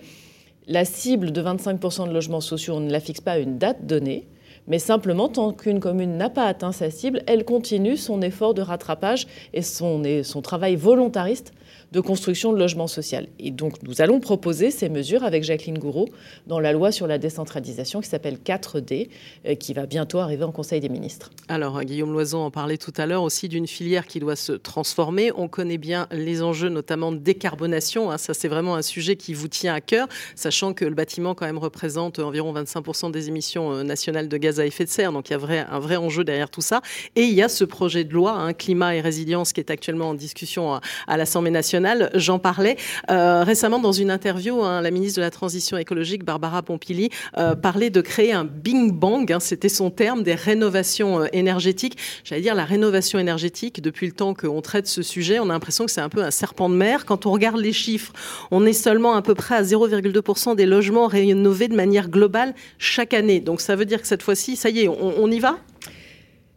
la 0.66 0.84
cible 0.84 1.32
de 1.32 1.42
25% 1.42 2.08
de 2.08 2.12
logements 2.12 2.40
sociaux, 2.40 2.74
on 2.76 2.80
ne 2.80 2.90
la 2.90 3.00
fixe 3.00 3.20
pas 3.20 3.32
à 3.32 3.38
une 3.38 3.58
date 3.58 3.86
donnée, 3.86 4.26
mais 4.68 4.78
simplement, 4.78 5.28
tant 5.28 5.52
qu'une 5.52 5.80
commune 5.80 6.16
n'a 6.16 6.30
pas 6.30 6.44
atteint 6.44 6.70
sa 6.70 6.90
cible, 6.90 7.22
elle 7.26 7.44
continue 7.44 7.96
son 7.96 8.22
effort 8.22 8.54
de 8.54 8.62
rattrapage 8.62 9.26
et 9.52 9.62
son, 9.62 10.02
son 10.22 10.42
travail 10.42 10.76
volontariste 10.76 11.52
de 11.92 12.00
construction 12.00 12.52
de 12.52 12.58
logement 12.58 12.86
social. 12.86 13.26
Et 13.38 13.50
donc, 13.50 13.82
nous 13.82 14.00
allons 14.00 14.20
proposer 14.20 14.70
ces 14.70 14.88
mesures 14.88 15.24
avec 15.24 15.42
Jacqueline 15.42 15.78
Gouraud 15.78 16.08
dans 16.46 16.60
la 16.60 16.72
loi 16.72 16.92
sur 16.92 17.06
la 17.06 17.18
décentralisation 17.18 18.00
qui 18.00 18.08
s'appelle 18.08 18.38
4D, 18.38 19.08
euh, 19.46 19.54
qui 19.56 19.74
va 19.74 19.86
bientôt 19.86 20.18
arriver 20.18 20.44
en 20.44 20.52
Conseil 20.52 20.80
des 20.80 20.88
ministres. 20.88 21.30
Alors, 21.48 21.78
hein, 21.78 21.84
Guillaume 21.84 22.12
Loison 22.12 22.44
en 22.44 22.50
parlait 22.50 22.76
tout 22.76 22.92
à 22.96 23.06
l'heure 23.06 23.22
aussi 23.22 23.48
d'une 23.48 23.66
filière 23.66 24.06
qui 24.06 24.20
doit 24.20 24.36
se 24.36 24.52
transformer. 24.52 25.32
On 25.36 25.48
connaît 25.48 25.78
bien 25.78 26.06
les 26.12 26.42
enjeux, 26.42 26.68
notamment 26.68 27.10
de 27.10 27.18
décarbonation. 27.18 28.10
Hein. 28.10 28.18
Ça, 28.18 28.34
c'est 28.34 28.48
vraiment 28.48 28.76
un 28.76 28.82
sujet 28.82 29.16
qui 29.16 29.34
vous 29.34 29.48
tient 29.48 29.74
à 29.74 29.80
cœur, 29.80 30.06
sachant 30.36 30.74
que 30.74 30.84
le 30.84 30.94
bâtiment, 30.94 31.34
quand 31.34 31.46
même, 31.46 31.58
représente 31.58 32.20
environ 32.20 32.52
25% 32.54 33.10
des 33.10 33.28
émissions 33.28 33.72
euh, 33.72 33.82
nationales 33.82 34.28
de 34.28 34.36
gaz 34.36 34.60
à 34.60 34.66
effet 34.66 34.84
de 34.84 34.90
serre. 34.90 35.12
Donc, 35.12 35.30
il 35.30 35.32
y 35.32 35.36
a 35.36 35.66
un 35.70 35.80
vrai 35.80 35.96
enjeu 35.96 36.22
derrière 36.22 36.50
tout 36.50 36.60
ça. 36.60 36.82
Et 37.16 37.22
il 37.22 37.34
y 37.34 37.42
a 37.42 37.48
ce 37.48 37.64
projet 37.64 38.04
de 38.04 38.12
loi, 38.12 38.32
hein, 38.32 38.52
climat 38.52 38.94
et 38.94 39.00
résilience, 39.00 39.52
qui 39.52 39.60
est 39.60 39.70
actuellement 39.70 40.10
en 40.10 40.14
discussion 40.14 40.80
à 41.06 41.16
l'Assemblée 41.16 41.50
nationale 41.50 41.79
J'en 42.14 42.38
parlais 42.38 42.76
euh, 43.10 43.42
récemment 43.42 43.78
dans 43.78 43.92
une 43.92 44.10
interview. 44.10 44.62
Hein, 44.62 44.80
la 44.82 44.90
ministre 44.90 45.18
de 45.18 45.22
la 45.22 45.30
Transition 45.30 45.76
écologique, 45.76 46.24
Barbara 46.24 46.62
Pompili, 46.62 47.10
euh, 47.38 47.54
parlait 47.54 47.90
de 47.90 48.00
créer 48.00 48.32
un 48.32 48.44
Bing 48.44 48.92
Bang. 48.92 49.30
Hein, 49.32 49.40
c'était 49.40 49.68
son 49.68 49.90
terme 49.90 50.22
des 50.22 50.34
rénovations 50.34 51.22
euh, 51.22 51.26
énergétiques. 51.32 51.96
J'allais 52.24 52.42
dire 52.42 52.54
la 52.54 52.64
rénovation 52.64 53.18
énergétique. 53.18 53.80
Depuis 53.80 54.06
le 54.06 54.12
temps 54.12 54.34
qu'on 54.34 54.60
traite 54.60 54.86
ce 54.86 55.02
sujet, 55.02 55.38
on 55.38 55.44
a 55.44 55.52
l'impression 55.52 55.86
que 55.86 55.90
c'est 55.90 56.00
un 56.00 56.08
peu 56.08 56.22
un 56.22 56.30
serpent 56.30 56.68
de 56.68 56.74
mer. 56.74 57.06
Quand 57.06 57.26
on 57.26 57.32
regarde 57.32 57.60
les 57.60 57.72
chiffres, 57.72 58.12
on 58.50 58.66
est 58.66 58.72
seulement 58.72 59.14
à 59.14 59.22
peu 59.22 59.34
près 59.34 59.56
à 59.56 59.62
0,2% 59.62 60.56
des 60.56 60.66
logements 60.66 61.06
rénovés 61.06 61.68
de 61.68 61.76
manière 61.76 62.08
globale 62.08 62.54
chaque 62.78 63.14
année. 63.14 63.40
Donc 63.40 63.60
ça 63.60 63.76
veut 63.76 63.84
dire 63.84 64.00
que 64.00 64.06
cette 64.06 64.22
fois-ci, 64.22 64.56
ça 64.56 64.70
y 64.70 64.80
est, 64.80 64.88
on 64.88 65.30
y 65.30 65.38
va? 65.38 65.58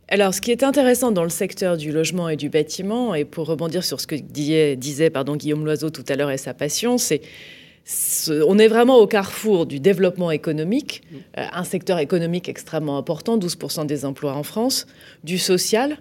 Alors, 0.10 0.33
ce 0.33 0.41
qui 0.41 0.51
est 0.51 0.63
intéressant 0.63 1.12
dans 1.12 1.24
le 1.24 1.29
secteur 1.29 1.77
du 1.77 1.91
logement 1.91 2.29
et 2.29 2.36
du 2.36 2.50
bâtiment, 2.50 3.15
et 3.15 3.25
pour 3.25 3.48
rebondir 3.48 3.83
sur 3.83 4.01
ce 4.01 4.07
que 4.07 4.15
disait, 4.15 5.10
pardon, 5.10 5.36
Guillaume 5.36 5.63
Loiseau 5.65 5.89
tout 5.89 6.03
à 6.10 6.15
l'heure 6.15 6.31
et 6.31 6.38
sa 6.38 6.53
passion, 6.53 6.98
c'est 6.98 7.22
on 8.48 8.57
est 8.60 8.69
vraiment 8.69 8.98
au 8.98 9.07
carrefour 9.07 9.65
du 9.65 9.79
développement 9.79 10.31
économique, 10.31 11.03
mmh. 11.03 11.15
euh, 11.39 11.45
un 11.51 11.63
secteur 11.63 12.00
économique 12.00 12.48
extrêmement 12.48 12.98
important, 12.98 13.38
12% 13.38 13.86
des 13.86 14.05
emplois 14.05 14.33
en 14.36 14.43
France, 14.43 14.88
du 15.24 15.38
social. 15.38 15.98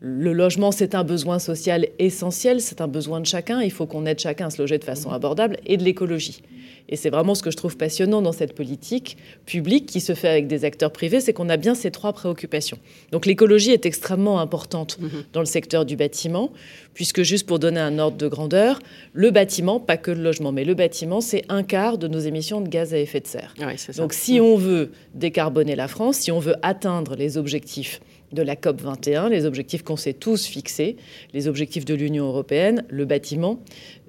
Le 0.00 0.34
logement, 0.34 0.70
c'est 0.70 0.94
un 0.94 1.02
besoin 1.02 1.38
social 1.38 1.86
essentiel, 1.98 2.60
c'est 2.60 2.82
un 2.82 2.88
besoin 2.88 3.20
de 3.20 3.26
chacun, 3.26 3.62
il 3.62 3.70
faut 3.70 3.86
qu'on 3.86 4.04
aide 4.04 4.18
chacun 4.18 4.48
à 4.48 4.50
se 4.50 4.60
loger 4.60 4.76
de 4.78 4.84
façon 4.84 5.10
mmh. 5.10 5.14
abordable, 5.14 5.56
et 5.64 5.78
de 5.78 5.84
l'écologie. 5.84 6.42
Et 6.88 6.96
c'est 6.96 7.10
vraiment 7.10 7.34
ce 7.34 7.42
que 7.42 7.50
je 7.50 7.56
trouve 7.56 7.76
passionnant 7.76 8.20
dans 8.22 8.32
cette 8.32 8.54
politique 8.54 9.16
publique 9.46 9.86
qui 9.86 10.00
se 10.00 10.14
fait 10.14 10.28
avec 10.28 10.46
des 10.46 10.64
acteurs 10.64 10.92
privés, 10.92 11.20
c'est 11.20 11.32
qu'on 11.32 11.48
a 11.48 11.56
bien 11.56 11.74
ces 11.74 11.90
trois 11.90 12.12
préoccupations. 12.12 12.78
Donc 13.10 13.26
l'écologie 13.26 13.70
est 13.70 13.86
extrêmement 13.86 14.40
importante 14.40 14.98
mhm. 15.00 15.24
dans 15.32 15.40
le 15.40 15.46
secteur 15.46 15.84
du 15.84 15.96
bâtiment, 15.96 16.52
puisque 16.92 17.22
juste 17.22 17.46
pour 17.46 17.58
donner 17.58 17.80
un 17.80 17.98
ordre 17.98 18.16
de 18.16 18.28
grandeur, 18.28 18.78
le 19.12 19.30
bâtiment, 19.30 19.80
pas 19.80 19.96
que 19.96 20.10
le 20.10 20.22
logement, 20.22 20.52
mais 20.52 20.64
le 20.64 20.74
bâtiment, 20.74 21.20
c'est 21.20 21.44
un 21.48 21.62
quart 21.62 21.98
de 21.98 22.08
nos 22.08 22.20
émissions 22.20 22.60
de 22.60 22.68
gaz 22.68 22.92
à 22.92 22.98
effet 22.98 23.20
de 23.20 23.26
serre. 23.26 23.54
Donc 23.96 24.12
si 24.12 24.40
on 24.40 24.56
veut 24.56 24.92
décarboner 25.14 25.76
la 25.76 25.88
France, 25.88 26.18
si 26.18 26.32
on 26.32 26.38
veut 26.38 26.56
atteindre 26.62 27.16
les 27.16 27.38
objectifs 27.38 28.00
de 28.34 28.42
la 28.42 28.56
COP 28.56 28.82
21, 28.82 29.28
les 29.30 29.46
objectifs 29.46 29.82
qu'on 29.82 29.96
s'est 29.96 30.12
tous 30.12 30.44
fixés, 30.46 30.96
les 31.32 31.48
objectifs 31.48 31.84
de 31.84 31.94
l'Union 31.94 32.26
européenne, 32.26 32.84
le 32.88 33.04
bâtiment, 33.04 33.60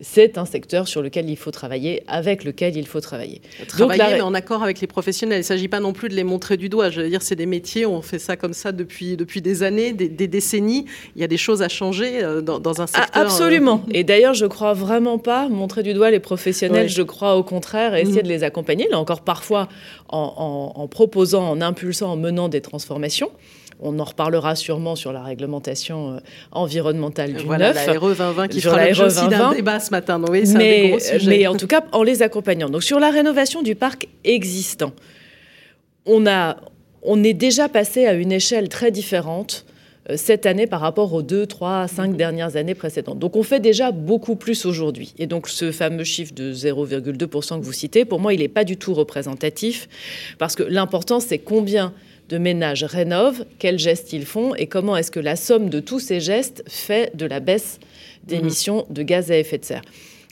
c'est 0.01 0.37
un 0.37 0.45
secteur 0.45 0.87
sur 0.87 1.01
lequel 1.01 1.29
il 1.29 1.37
faut 1.37 1.51
travailler, 1.51 2.03
avec 2.07 2.43
lequel 2.43 2.75
il 2.75 2.85
faut 2.85 2.99
travailler. 2.99 3.41
Travailler, 3.67 4.15
mais 4.15 4.21
en 4.21 4.33
accord 4.33 4.61
avec 4.61 4.81
les 4.81 4.87
professionnels. 4.87 5.37
Il 5.37 5.41
ne 5.41 5.45
s'agit 5.45 5.67
pas 5.67 5.79
non 5.79 5.93
plus 5.93 6.09
de 6.09 6.15
les 6.15 6.23
montrer 6.23 6.57
du 6.57 6.67
doigt. 6.67 6.89
Je 6.89 7.01
veux 7.01 7.09
dire, 7.09 7.21
c'est 7.21 7.35
des 7.35 7.45
métiers, 7.45 7.85
on 7.85 8.01
fait 8.01 8.19
ça 8.19 8.35
comme 8.35 8.53
ça 8.53 8.71
depuis, 8.71 9.15
depuis 9.15 9.41
des 9.41 9.63
années, 9.63 9.93
des, 9.93 10.27
décennies. 10.27 10.85
Il 11.15 11.21
y 11.21 11.23
a 11.23 11.27
des 11.27 11.37
choses 11.37 11.61
à 11.61 11.69
changer 11.69 12.23
euh, 12.23 12.41
dans, 12.41 12.81
un 12.81 12.87
secteur. 12.87 13.09
Ah, 13.13 13.21
absolument. 13.21 13.83
Euh, 13.87 13.93
Et 13.93 14.03
d'ailleurs, 14.03 14.33
je 14.33 14.45
crois 14.45 14.73
vraiment 14.73 15.17
pas 15.17 15.47
montrer 15.47 15.81
du 15.81 15.93
doigt 15.93 16.11
les 16.11 16.19
professionnels. 16.19 16.89
Je 16.89 17.01
crois 17.01 17.35
au 17.35 17.43
contraire 17.43 17.95
essayer 17.95 18.19
mm. 18.19 18.23
de 18.23 18.29
les 18.29 18.43
accompagner. 18.43 18.87
Là 18.89 18.99
encore, 18.99 19.21
parfois 19.21 19.69
en 20.09 20.87
proposant, 20.89 21.49
en 21.49 21.61
impulsant, 21.61 22.11
en 22.11 22.15
menant 22.17 22.49
des 22.49 22.61
transformations. 22.61 23.31
On 23.81 23.99
en 23.99 24.03
reparlera 24.03 24.55
sûrement 24.55 24.95
sur 24.95 25.11
la 25.11 25.21
réglementation 25.21 26.13
euh, 26.13 26.19
environnementale 26.51 27.33
du 27.33 27.43
voilà, 27.43 27.73
neuf. 27.73 27.87
La 27.87 27.99
RE 27.99 28.13
2020 28.13 28.47
qui 28.47 28.61
fera 28.61 28.89
l'objet 28.89 29.27
d'un 29.27 29.51
débat 29.51 29.79
ce 29.85 29.91
matin. 29.91 30.21
oui, 30.29 30.43
mais, 30.55 30.97
mais 31.25 31.47
en 31.47 31.55
tout 31.55 31.67
cas, 31.67 31.83
en 31.91 32.03
les 32.03 32.21
accompagnant. 32.21 32.69
Donc 32.69 32.83
sur 32.83 32.99
la 32.99 33.09
rénovation 33.09 33.61
du 33.61 33.75
parc 33.75 34.07
existant, 34.23 34.93
on, 36.05 36.27
a, 36.27 36.57
on 37.01 37.23
est 37.23 37.33
déjà 37.33 37.69
passé 37.69 38.05
à 38.05 38.13
une 38.13 38.31
échelle 38.31 38.69
très 38.69 38.91
différente 38.91 39.65
euh, 40.09 40.17
cette 40.17 40.45
année 40.45 40.67
par 40.67 40.81
rapport 40.81 41.13
aux 41.13 41.23
deux, 41.23 41.47
trois, 41.47 41.87
cinq 41.87 42.15
dernières 42.15 42.55
années 42.57 42.75
précédentes. 42.75 43.19
Donc 43.19 43.35
on 43.35 43.43
fait 43.43 43.59
déjà 43.59 43.91
beaucoup 43.91 44.35
plus 44.35 44.65
aujourd'hui. 44.65 45.13
Et 45.17 45.25
donc 45.25 45.47
ce 45.47 45.71
fameux 45.71 46.03
chiffre 46.03 46.33
de 46.33 46.53
0,2% 46.53 47.59
que 47.59 47.65
vous 47.65 47.73
citez, 47.73 48.05
pour 48.05 48.19
moi, 48.19 48.33
il 48.33 48.39
n'est 48.39 48.47
pas 48.47 48.63
du 48.63 48.77
tout 48.77 48.93
représentatif, 48.93 49.89
parce 50.37 50.55
que 50.55 50.63
l'important, 50.63 51.19
c'est 51.19 51.39
combien 51.39 51.93
de 52.29 52.37
ménages 52.37 52.83
rénovent, 52.83 53.45
quels 53.59 53.79
gestes 53.79 54.13
ils 54.13 54.25
font 54.25 54.55
et 54.55 54.67
comment 54.67 54.95
est-ce 54.97 55.11
que 55.11 55.19
la 55.19 55.35
somme 55.35 55.69
de 55.69 55.79
tous 55.79 55.99
ces 55.99 56.19
gestes 56.19 56.63
fait 56.67 57.15
de 57.15 57.25
la 57.25 57.39
baisse 57.39 57.79
d'émissions 58.27 58.85
de 58.89 59.03
gaz 59.03 59.31
à 59.31 59.37
effet 59.37 59.57
de 59.57 59.65
serre. 59.65 59.81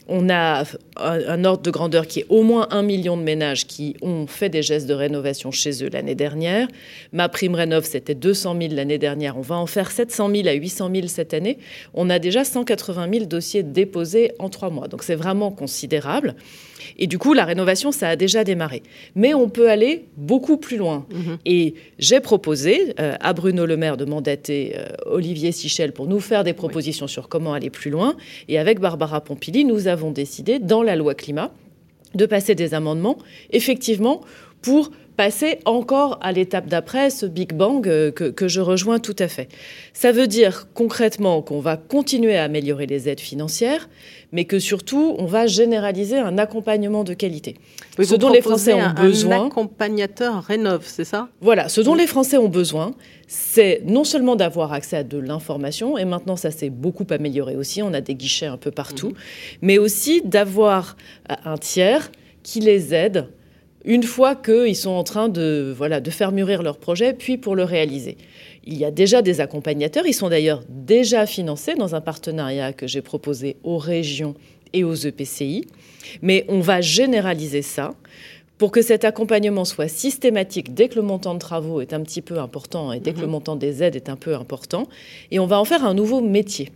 On 0.06 0.28
a 0.28 0.64
un, 0.96 1.44
ordre 1.46 1.62
de 1.62 1.70
grandeur 1.70 2.06
qui 2.06 2.20
est 2.20 2.26
au 2.28 2.42
moins 2.42 2.68
un 2.70 2.82
million 2.82 3.16
de 3.16 3.22
ménages 3.22 3.66
qui 3.66 3.96
ont 4.02 4.26
fait 4.26 4.50
des 4.50 4.62
gestes 4.62 4.86
de 4.86 4.92
rénovation 4.92 5.50
chez 5.50 5.82
eux 5.82 5.88
l'année 5.90 6.14
dernière. 6.14 6.68
Ma 7.12 7.30
prime 7.30 7.54
rénov, 7.54 7.84
c'était 7.84 8.14
200 8.14 8.56
000 8.60 8.74
l'année 8.74 8.98
dernière. 8.98 9.38
On 9.38 9.40
va 9.40 9.56
en 9.56 9.66
faire 9.66 9.90
700 9.90 10.30
000 10.30 10.48
à 10.48 10.52
800 10.52 10.90
000 10.94 11.06
cette 11.06 11.32
année. 11.32 11.58
On 11.94 12.10
a 12.10 12.18
déjà 12.18 12.44
180 12.44 13.08
000 13.12 13.24
dossiers 13.24 13.62
déposés 13.62 14.32
en 14.38 14.50
trois 14.50 14.68
mois. 14.68 14.88
Donc 14.88 15.02
c'est 15.02 15.14
vraiment 15.14 15.50
considérable. 15.50 16.34
Et 16.98 17.06
du 17.06 17.18
coup, 17.18 17.34
la 17.34 17.44
rénovation, 17.44 17.92
ça 17.92 18.08
a 18.08 18.16
déjà 18.16 18.44
démarré. 18.44 18.82
Mais 19.14 19.34
on 19.34 19.48
peut 19.48 19.70
aller 19.70 20.06
beaucoup 20.16 20.56
plus 20.56 20.76
loin. 20.76 21.06
Mhm. 21.12 21.38
Et 21.44 21.74
j'ai 21.98 22.20
proposé 22.20 22.94
euh, 23.00 23.14
à 23.20 23.32
Bruno 23.32 23.66
Le 23.66 23.76
Maire 23.76 23.96
de 23.96 24.04
mandater 24.04 24.74
euh, 24.76 24.86
Olivier 25.06 25.52
Sichel 25.52 25.92
pour 25.92 26.06
nous 26.06 26.20
faire 26.20 26.44
des 26.44 26.52
propositions 26.52 27.06
sur 27.06 27.28
comment 27.28 27.52
aller 27.52 27.70
plus 27.70 27.90
loin. 27.90 28.16
Et 28.48 28.58
avec 28.58 28.80
Barbara 28.80 29.20
Pompili, 29.20 29.64
nous 29.64 29.88
avons 29.88 30.10
décidé, 30.10 30.58
dans 30.58 30.82
la 30.82 30.96
loi 30.96 31.14
climat, 31.14 31.52
de 32.14 32.26
passer 32.26 32.54
des 32.54 32.74
amendements, 32.74 33.18
effectivement, 33.50 34.20
pour 34.62 34.90
passer 35.16 35.58
encore 35.64 36.18
à 36.22 36.32
l'étape 36.32 36.66
d'après, 36.66 37.10
ce 37.10 37.26
Big 37.26 37.52
Bang 37.52 37.86
euh, 37.86 38.10
que, 38.10 38.48
je 38.48 38.60
rejoins 38.60 38.98
tout 38.98 39.16
à 39.18 39.28
fait. 39.28 39.48
Ça 39.92 40.12
veut 40.12 40.26
dire 40.26 40.68
concrètement 40.74 41.42
qu'on 41.42 41.60
va 41.60 41.76
continuer 41.76 42.36
à 42.36 42.44
améliorer 42.44 42.86
les 42.86 43.08
aides 43.08 43.20
financières, 43.20 43.88
mais 44.32 44.44
que 44.44 44.58
surtout, 44.58 45.14
on 45.18 45.26
va 45.26 45.46
généraliser 45.46 46.18
un 46.18 46.38
accompagnement 46.38 47.04
de 47.04 47.14
qualité. 47.14 47.56
ce 47.98 48.14
dont 48.16 48.30
les 48.30 48.42
Français 48.42 48.74
ont 48.74 48.92
besoin. 48.92 49.42
Un 49.42 49.46
accompagnateur 49.46 50.42
rénove, 50.42 50.84
c'est 50.86 51.04
ça? 51.04 51.28
Voilà, 51.40 51.68
ce 51.68 51.80
dont 51.80 51.94
les 51.94 52.06
Français 52.06 52.36
ont 52.36 52.48
besoin, 52.48 52.94
c'est 53.28 53.82
non 53.86 54.04
seulement 54.04 54.36
d'avoir 54.36 54.72
accès 54.72 54.96
à 54.96 55.04
de 55.04 55.18
l'information, 55.18 55.96
et 55.96 56.04
maintenant 56.04 56.36
ça 56.36 56.50
s'est 56.50 56.70
beaucoup 56.70 57.06
amélioré 57.10 57.56
aussi, 57.56 57.82
on 57.82 57.94
a 57.94 58.00
des 58.00 58.14
guichets 58.14 58.46
un 58.46 58.56
peu 58.56 58.70
partout, 58.70 59.08
mhm. 59.08 59.14
mais 59.62 59.78
aussi 59.78 60.22
d'avoir 60.22 60.96
un 61.44 61.56
tiers 61.56 62.10
qui 62.42 62.60
les 62.60 62.94
aide 62.94 63.28
une 63.84 64.02
fois 64.02 64.34
qu'ils 64.34 64.76
sont 64.76 64.90
en 64.90 65.04
train 65.04 65.28
de, 65.28 65.72
voilà, 65.76 66.00
de 66.00 66.10
faire 66.10 66.32
mûrir 66.32 66.62
leur 66.62 66.78
projet, 66.78 67.12
puis 67.12 67.36
pour 67.36 67.54
le 67.54 67.64
réaliser. 67.64 68.16
Il 68.64 68.78
y 68.78 68.84
a 68.84 68.90
déjà 68.90 69.20
des 69.20 69.40
accompagnateurs, 69.40 70.06
ils 70.06 70.14
sont 70.14 70.30
d'ailleurs 70.30 70.62
déjà 70.68 71.26
financés 71.26 71.74
dans 71.74 71.94
un 71.94 72.00
partenariat 72.00 72.72
que 72.72 72.86
j'ai 72.86 73.02
proposé 73.02 73.56
aux 73.62 73.76
régions 73.76 74.34
et 74.72 74.84
aux 74.84 74.94
EPCI, 74.94 75.66
mais 76.22 76.44
on 76.48 76.60
va 76.60 76.80
généraliser 76.80 77.62
ça 77.62 77.94
pour 78.56 78.70
que 78.70 78.82
cet 78.82 79.04
accompagnement 79.04 79.64
soit 79.64 79.88
systématique 79.88 80.74
dès 80.74 80.88
que 80.88 80.94
le 80.94 81.02
montant 81.02 81.34
de 81.34 81.38
travaux 81.38 81.80
est 81.80 81.92
un 81.92 82.00
petit 82.00 82.22
peu 82.22 82.38
important 82.38 82.92
et 82.92 83.00
dès 83.00 83.12
que 83.12 83.20
le 83.20 83.26
mhm. 83.26 83.32
montant 83.32 83.56
des 83.56 83.82
aides 83.82 83.96
est 83.96 84.08
un 84.08 84.16
peu 84.16 84.34
important. 84.34 84.88
Et 85.30 85.38
on 85.38 85.46
va 85.46 85.58
en 85.60 85.64
faire 85.64 85.84
un 85.84 85.94
nouveau 85.94 86.20
métier 86.20 86.70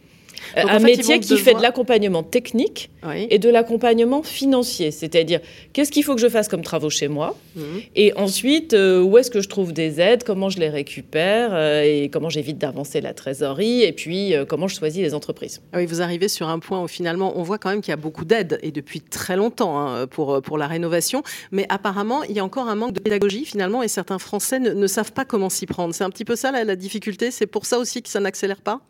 un 0.57 0.79
métier 0.79 1.21
qui 1.21 1.37
fait 1.37 1.55
de 1.55 1.63
l'accompagnement 1.63 2.23
technique 2.23 2.91
et 3.31 3.39
de 3.39 3.49
l'accompagnement 3.49 4.23
financier. 4.23 4.91
C'est-à-dire, 4.91 5.41
qu'est-ce 5.73 5.91
qu'il 5.91 6.05
faut 6.05 6.15
que 6.15 6.21
je 6.21 6.29
fasse 6.29 6.49
comme 6.49 6.63
travaux 6.63 6.91
chez 6.91 7.09
moi 7.09 7.37
mhm. 7.57 7.81
Et 7.97 8.13
ensuite, 8.17 8.75
euh, 8.75 9.03
où 9.03 9.19
est-ce 9.19 9.31
que 9.31 9.41
je 9.41 9.49
trouve 9.49 9.73
des 9.73 10.01
aides 10.01 10.25
Comment 10.25 10.51
je 10.51 10.59
les 10.59 10.69
récupère 10.69 11.51
euh, 11.53 11.83
Et 11.83 12.09
comment 12.09 12.29
j'évite 12.29 12.59
d'avancer 12.59 13.01
la 13.01 13.15
trésorerie 13.15 13.83
Et 13.83 13.93
puis, 13.93 14.35
euh, 14.35 14.45
comment 14.45 14.69
je 14.69 14.77
choisis 14.77 15.03
les 15.03 15.15
entreprises 15.15 15.61
ah 15.73 15.79
Oui, 15.79 15.87
vous 15.87 16.03
arrivez 16.03 16.29
sur 16.29 16.49
un 16.49 16.59
point 16.59 16.83
où 16.83 16.89
finalement, 16.89 17.33
on 17.37 17.43
voit 17.43 17.59
quand 17.59 17.71
même 17.71 17.81
qu'il 17.81 17.91
y 17.91 17.95
a 17.95 17.97
beaucoup 17.97 18.25
d'aides, 18.25 18.59
et 18.63 18.71
depuis 18.71 19.01
très 19.01 19.37
longtemps, 19.37 19.79
hein, 19.79 20.07
pour, 20.07 20.43
pour 20.43 20.59
la 20.59 20.67
rénovation. 20.67 21.23
Mais 21.53 21.67
apparemment, 21.69 22.23
il 22.25 22.35
y 22.35 22.41
a 22.41 22.45
encore 22.45 22.69
un 22.69 22.75
manque 22.75 22.93
de 22.93 23.01
pédagogie, 23.01 23.45
finalement, 23.45 23.83
et 23.83 23.89
certains 23.89 24.19
Français 24.19 24.59
ne, 24.59 24.87
savent 24.87 25.13
pas 25.13 25.25
comment 25.25 25.51
s'y 25.51 25.67
prendre. 25.67 25.95
C'est 25.95 26.05
un 26.05 26.11
petit 26.11 26.25
peu 26.25 26.37
ça, 26.37 26.53
la 26.53 26.77
difficulté? 26.77 27.31
C'est 27.31 27.47
pour 27.47 27.67
ça 27.67 27.79
aussi 27.79 28.03
que 28.03 28.09
ça 28.09 28.21
n'accélère 28.21 28.61
pas? 28.61 28.81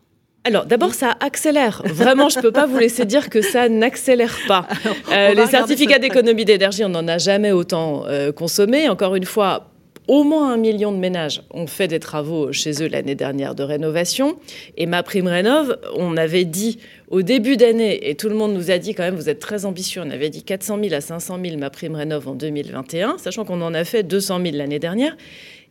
Alors 0.44 0.64
d'abord, 0.64 0.94
ça 0.94 1.16
accélère. 1.20 1.82
Vraiment, 1.84 2.28
je 2.28 2.38
ne 2.38 2.42
peux 2.42 2.52
pas 2.52 2.66
vous 2.66 2.78
laisser 2.78 3.04
dire 3.04 3.28
que 3.28 3.42
ça 3.42 3.68
n'accélère 3.68 4.36
pas. 4.46 4.66
Euh, 5.12 5.32
les 5.32 5.46
certificats 5.46 5.98
d'économie 5.98 6.44
d'énergie, 6.44 6.84
on 6.84 6.90
n'en 6.90 7.08
a 7.08 7.18
jamais 7.18 7.50
autant 7.50 8.04
euh, 8.06 8.30
consommé. 8.30 8.88
Encore 8.88 9.14
une 9.16 9.24
fois, 9.24 9.70
au 10.06 10.24
moins 10.24 10.52
un 10.52 10.56
million 10.56 10.92
de 10.92 10.96
ménages 10.96 11.42
ont 11.50 11.66
fait 11.66 11.88
des 11.88 12.00
travaux 12.00 12.52
chez 12.52 12.82
eux 12.82 12.88
l'année 12.88 13.14
dernière 13.14 13.54
de 13.54 13.62
rénovation. 13.62 14.38
Et 14.76 14.86
ma 14.86 15.02
prime 15.02 15.26
rénov, 15.26 15.78
on 15.96 16.16
avait 16.16 16.44
dit 16.44 16.78
au 17.08 17.22
début 17.22 17.56
d'année, 17.56 18.08
et 18.08 18.14
tout 18.14 18.28
le 18.28 18.34
monde 18.34 18.52
nous 18.52 18.70
a 18.70 18.78
dit 18.78 18.94
quand 18.94 19.02
même, 19.02 19.14
vous 19.14 19.28
êtes 19.28 19.38
très 19.38 19.64
ambitieux, 19.64 20.02
on 20.04 20.10
avait 20.10 20.30
dit 20.30 20.42
400 20.42 20.78
000 20.82 20.94
à 20.94 21.00
500 21.00 21.38
000 21.42 21.56
ma 21.58 21.70
prime 21.70 21.94
rénov 21.94 22.28
en 22.28 22.34
2021, 22.34 23.18
sachant 23.18 23.44
qu'on 23.44 23.60
en 23.62 23.74
a 23.74 23.84
fait 23.84 24.02
200 24.02 24.40
000 24.42 24.56
l'année 24.56 24.78
dernière. 24.78 25.16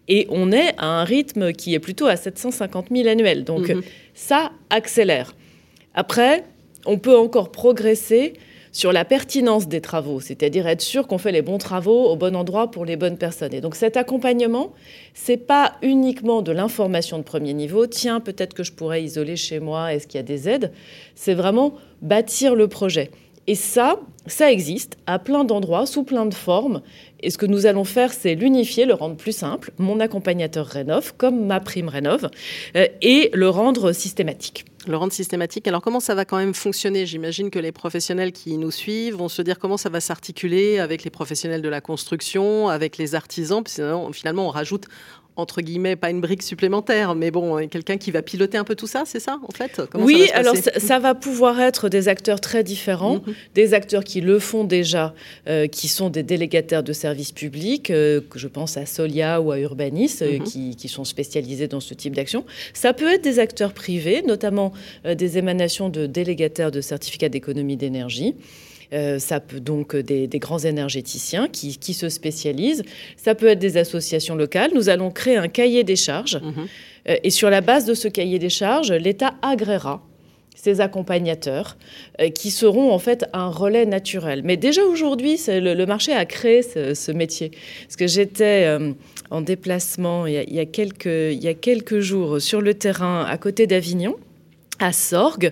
Et 0.08 0.28
on 0.30 0.52
est 0.52 0.74
à 0.78 0.86
un 0.86 1.04
rythme 1.04 1.52
qui 1.52 1.74
est 1.74 1.80
plutôt 1.80 2.08
à 2.08 2.16
750 2.16 2.88
000 2.92 3.08
annuels. 3.08 3.44
Donc 3.44 3.70
mhm. 3.70 3.82
ça 4.14 4.52
accélère. 4.70 5.36
Après, 5.94 6.44
on 6.86 6.98
peut 6.98 7.18
encore 7.18 7.52
progresser 7.52 8.34
sur 8.72 8.92
la 8.92 9.06
pertinence 9.06 9.68
des 9.68 9.82
travaux, 9.82 10.20
c'est-à-dire 10.20 10.68
être 10.68 10.82
sûr 10.82 11.08
qu'on 11.08 11.18
fait 11.18 11.32
les 11.32 11.42
bons 11.42 11.58
travaux 11.58 12.12
au 12.12 12.16
bon 12.16 12.36
endroit 12.36 12.70
pour 12.70 12.86
les 12.86 12.96
bonnes 12.96 13.18
personnes. 13.18 13.54
Et 13.54 13.60
donc 13.60 13.74
cet 13.74 13.98
accompagnement, 13.98 14.72
c'est 15.16 15.38
pas 15.38 15.74
uniquement 15.82 16.44
de 16.44 16.52
l'information 16.52 17.18
de 17.18 17.24
premier 17.24 17.54
niveau. 17.54 17.88
Tiens, 17.88 18.20
peut-être 18.20 18.54
que 18.54 18.64
je 18.64 18.72
pourrais 18.72 19.04
isoler 19.04 19.36
chez 19.36 19.60
moi. 19.60 19.94
Est-ce 19.94 20.06
qu'il 20.06 20.20
y 20.20 20.22
a 20.22 20.24
des 20.24 20.48
aides? 20.48 20.72
C'est 21.16 21.34
vraiment 21.34 21.74
bâtir 22.04 22.54
le 22.54 22.68
projet. 22.68 23.10
Et 23.48 23.56
ça, 23.56 24.00
ça 24.26 24.52
existe 24.52 24.98
à 25.06 25.20
plein 25.20 25.46
d'endroits, 25.46 25.86
sous 25.86 26.04
plein 26.04 26.26
de 26.26 26.34
formes. 26.34 26.82
Et 27.22 27.30
ce 27.30 27.38
que 27.38 27.46
nous 27.46 27.66
allons 27.66 27.86
faire, 27.86 28.12
c'est 28.12 28.36
l'unifier, 28.36 28.86
le 28.86 28.94
rendre 28.94 29.16
plus 29.16 29.32
simple, 29.32 29.72
mon 29.78 30.02
accompagnateur 30.02 30.66
Rénov, 30.66 31.14
comme 31.18 31.46
ma 31.46 31.62
prime 31.62 31.88
Rénov, 31.88 32.30
euh, 32.76 32.88
et 33.02 33.30
le 33.34 33.50
rendre 33.50 33.94
systématique. 33.94 34.66
Le 34.86 34.98
rendre 34.98 35.14
systématique. 35.14 35.68
Alors 35.68 35.82
comment 35.82 36.02
ça 36.02 36.14
va 36.14 36.26
quand 36.26 36.38
même 36.38 36.54
fonctionner? 36.54 37.06
J'imagine 37.06 37.50
que 37.50 37.60
les 37.60 37.72
professionnels 37.72 38.34
qui 38.34 38.58
nous 38.58 38.72
suivent 38.72 39.16
vont 39.16 39.30
se 39.30 39.42
dire 39.42 39.60
comment 39.60 39.78
ça 39.78 39.90
va 39.90 40.02
s'articuler 40.02 40.80
avec 40.80 41.04
les 41.04 41.10
professionnels 41.10 41.62
de 41.62 41.70
la 41.70 41.82
construction, 41.82 42.68
avec 42.68 42.98
les 42.98 43.16
artisans. 43.16 43.64
Puis 43.64 43.82
finalement, 44.14 44.48
on 44.48 44.52
rajoute 44.52 44.86
entre 45.38 45.62
guillemets, 45.62 45.96
pas 45.96 46.10
une 46.10 46.20
brique 46.20 46.44
supplémentaire, 46.44 47.16
mais 47.16 47.32
bon, 47.32 47.68
quelqu'un 47.68 47.98
qui 47.98 48.12
va 48.12 48.22
piloter 48.22 48.58
un 48.58 48.64
peu 48.64 48.76
tout 48.76 48.88
ça, 48.88 49.04
c'est 49.06 49.20
ça, 49.20 49.40
en 49.48 49.52
fait? 49.52 49.82
Oui, 49.94 50.30
alors 50.34 50.56
ça, 50.56 51.00
va 51.00 51.14
pouvoir 51.14 51.60
être 51.62 51.90
des 51.90 52.08
acteurs 52.08 52.42
très 52.42 52.64
différents, 52.64 53.16
mhm. 53.16 53.34
des 53.54 53.74
acteurs 53.74 54.04
qui 54.04 54.20
le 54.22 54.40
font 54.40 54.64
déjà, 54.64 55.14
euh, 55.48 55.68
qui 55.68 55.88
sont 55.88 56.10
des 56.10 56.24
délégataires 56.24 56.84
de 56.84 56.92
services 56.92 57.32
publics, 57.32 57.92
euh, 57.92 58.22
je 58.36 58.48
pense 58.48 58.78
à 58.78 58.86
Solia 58.86 59.40
ou 59.40 59.52
à 59.52 59.60
Urbanis, 59.60 60.18
euh, 60.22 60.40
mhm. 60.40 60.44
qui, 60.44 60.76
qui, 60.76 60.88
sont 60.88 61.06
spécialisés 61.06 61.68
dans 61.68 61.80
ce 61.80 61.94
type 61.94 62.16
d'action. 62.16 62.44
Ça 62.74 62.94
peut 62.94 63.14
être 63.14 63.24
des 63.24 63.38
acteurs 63.40 63.74
privés, 63.74 64.24
notamment 64.24 64.74
des 65.06 65.38
émanations 65.38 65.90
de 65.90 66.08
délégataires 66.08 66.72
de 66.72 66.82
certificats 66.82 67.30
d'économie 67.30 67.78
d'énergie. 67.78 68.36
Euh, 68.94 69.20
ça 69.20 69.40
peut 69.40 69.60
donc 69.60 69.96
euh, 69.96 70.04
des, 70.04 70.28
grands 70.40 70.60
énergéticiens 70.60 71.48
qui, 71.48 71.94
se 71.94 72.10
spécialisent. 72.10 72.84
Ça 73.18 73.36
peut 73.36 73.48
être 73.48 73.60
des 73.60 73.78
associations 73.78 74.36
locales. 74.36 74.72
Nous 74.74 74.90
allons 74.90 75.12
créer 75.12 75.36
un 75.36 75.48
cahier 75.48 75.84
des 75.84 75.96
charges. 75.96 76.40
Mhm. 76.42 76.68
Euh, 77.10 77.16
et 77.24 77.30
sur 77.30 77.50
la 77.50 77.62
base 77.62 77.86
de 77.86 77.94
ce 77.94 78.08
cahier 78.08 78.40
des 78.40 78.50
charges, 78.50 78.92
l'État 78.92 79.34
agréera 79.42 80.02
ces 80.56 80.82
accompagnateurs 80.82 81.78
qui 82.34 82.50
seront 82.50 82.92
en 82.92 82.98
fait 82.98 83.26
un 83.32 83.48
relais 83.48 83.86
naturel. 83.86 84.42
Mais 84.44 84.58
déjà 84.58 84.82
aujourd'hui, 84.84 85.40
le, 85.48 85.86
marché 85.86 86.14
a 86.14 86.26
créé 86.26 86.64
ce, 86.64 87.12
métier. 87.12 87.52
Parce 87.84 87.96
que 87.96 88.08
j'étais 88.08 88.68
en 89.30 89.42
déplacement 89.42 90.26
il 90.26 90.34
y, 90.34 90.60
a, 90.60 90.66
quelques, 90.66 91.06
il 91.06 91.44
y 91.44 91.48
a 91.48 91.54
quelques 91.54 92.00
jours 92.00 92.42
sur 92.42 92.60
le 92.60 92.74
terrain 92.74 93.24
à 93.24 93.38
côté 93.38 93.68
d'Avignon, 93.68 94.16
à 94.80 94.94
Sorgues. 94.94 95.52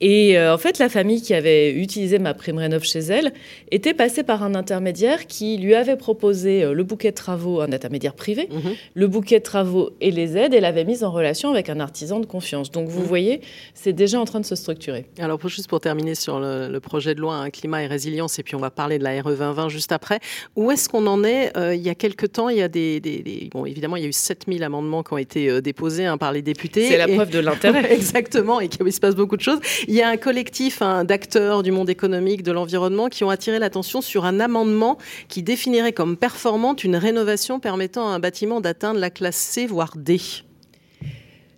Et 0.00 0.38
euh, 0.38 0.54
en 0.54 0.58
fait, 0.58 0.78
la 0.78 0.88
famille 0.88 1.20
qui 1.20 1.34
avait 1.34 1.72
utilisé 1.72 2.18
ma 2.18 2.32
prime 2.32 2.58
rénov 2.58 2.84
chez 2.84 3.00
elle 3.00 3.32
était 3.70 3.92
passée 3.92 4.22
par 4.22 4.42
un 4.42 4.54
intermédiaire 4.54 5.26
qui 5.26 5.58
lui 5.58 5.74
avait 5.74 5.96
proposé 5.96 6.64
euh, 6.64 6.72
le 6.72 6.84
bouquet 6.84 7.10
de 7.10 7.16
travaux, 7.16 7.60
un 7.60 7.72
intermédiaire 7.72 8.14
privé, 8.14 8.48
mhm. 8.50 8.74
le 8.94 9.06
bouquet 9.08 9.38
de 9.38 9.44
travaux 9.44 9.90
et 10.00 10.10
les 10.10 10.38
aides, 10.38 10.54
et 10.54 10.60
l'avait 10.60 10.84
mise 10.84 11.04
en 11.04 11.10
relation 11.10 11.50
avec 11.50 11.68
un 11.68 11.80
artisan 11.80 12.18
de 12.18 12.26
confiance. 12.26 12.70
Donc 12.70 12.88
vous 12.88 13.00
mhm. 13.00 13.06
voyez, 13.06 13.40
c'est 13.74 13.92
déjà 13.92 14.18
en 14.18 14.24
train 14.24 14.40
de 14.40 14.46
se 14.46 14.54
structurer. 14.54 15.06
Alors 15.18 15.38
juste 15.48 15.68
pour 15.68 15.80
terminer 15.80 16.14
sur 16.14 16.40
le, 16.40 16.78
projet 16.80 17.14
de 17.14 17.20
loi 17.20 17.34
un 17.34 17.50
climat 17.50 17.82
et 17.82 17.86
résilience, 17.86 18.38
et 18.38 18.42
puis 18.42 18.54
on 18.54 18.60
va 18.60 18.70
parler 18.70 18.98
de 18.98 19.04
la 19.04 19.20
RE 19.20 19.30
2020 19.30 19.68
juste 19.68 19.92
après, 19.92 20.18
où 20.56 20.70
est-ce 20.70 20.88
qu'on 20.88 21.06
en 21.06 21.24
est 21.24 21.54
euh, 21.58 21.74
Il 21.74 21.82
y 21.82 21.90
a 21.90 21.94
quelques 21.94 22.32
temps, 22.32 22.48
il 22.48 22.56
y 22.56 22.62
a 22.62 22.68
des, 22.68 23.50
Bon, 23.52 23.66
évidemment, 23.66 23.96
il 23.96 24.02
y 24.02 24.06
a 24.06 24.08
eu 24.08 24.12
7000 24.12 24.62
amendements 24.62 25.02
qui 25.02 25.12
ont 25.12 25.18
été 25.18 25.60
déposés 25.60 26.06
hein, 26.06 26.16
par 26.16 26.32
les 26.32 26.42
députés. 26.42 26.88
C'est 26.88 26.96
la 26.96 27.08
preuve 27.08 27.30
de 27.30 27.38
l'intérêt. 27.38 27.92
Exactement, 28.00 28.60
et 28.60 28.68
qu'il 28.68 28.90
se 28.92 29.00
passe 29.00 29.14
beaucoup 29.14 29.36
de 29.36 29.42
choses. 29.42 29.60
Il 29.90 29.96
y 29.96 30.02
a 30.02 30.08
un 30.08 30.18
collectif 30.18 30.82
hein, 30.82 31.02
d'acteurs 31.02 31.64
du 31.64 31.72
monde 31.72 31.90
économique, 31.90 32.44
de 32.44 32.52
l'environnement, 32.52 33.08
qui 33.08 33.24
ont 33.24 33.28
attiré 33.28 33.58
l'attention 33.58 34.00
sur 34.00 34.24
un 34.24 34.38
amendement 34.38 34.98
qui 35.26 35.42
définirait 35.42 35.92
comme 35.92 36.16
performante 36.16 36.84
une 36.84 36.94
rénovation 36.94 37.58
permettant 37.58 38.08
à 38.08 38.12
un 38.12 38.20
bâtiment 38.20 38.60
d'atteindre 38.60 39.00
la 39.00 39.10
classe 39.10 39.34
C, 39.34 39.66
voire 39.66 39.94
D. 39.96 40.20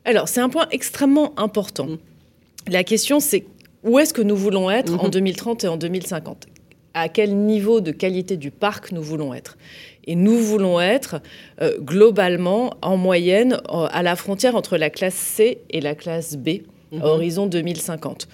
Alors, 0.07 0.29
c'est 0.29 0.41
un 0.41 0.49
point 0.49 0.67
extrêmement 0.71 1.39
important. 1.39 1.89
La 2.69 2.85
question, 2.85 3.21
c'est 3.21 3.45
où 3.85 3.99
est-ce 3.99 4.15
que 4.15 4.23
nous 4.23 4.35
voulons 4.35 4.71
être 4.71 4.99
en 4.99 5.11
2030 5.11 5.65
mm-hmm. 5.65 5.67
et 5.67 5.69
en 5.69 5.77
2050 5.77 6.47
À 6.95 7.11
quel 7.11 7.37
niveau 7.37 7.83
de 7.83 7.91
qualité 7.91 8.39
du 8.39 8.51
parc 8.51 8.93
nous 8.93 9.03
voulons 9.03 9.35
être? 9.35 9.59
Et 10.07 10.15
nous 10.15 10.39
voulons 10.39 10.81
être 10.81 11.21
euh, 11.61 11.77
globalement, 11.81 12.73
en 12.81 12.97
moyenne, 12.97 13.61
à 13.69 14.03
la 14.03 14.17
frontière 14.17 14.57
entre 14.57 14.79
la 14.79 14.89
classe 14.89 15.17
C 15.17 15.59
et 15.69 15.83
la 15.83 15.95
classe 15.95 16.39
B 16.39 16.63
à 17.01 17.07
horizon 17.07 17.47
2050. 17.47 18.29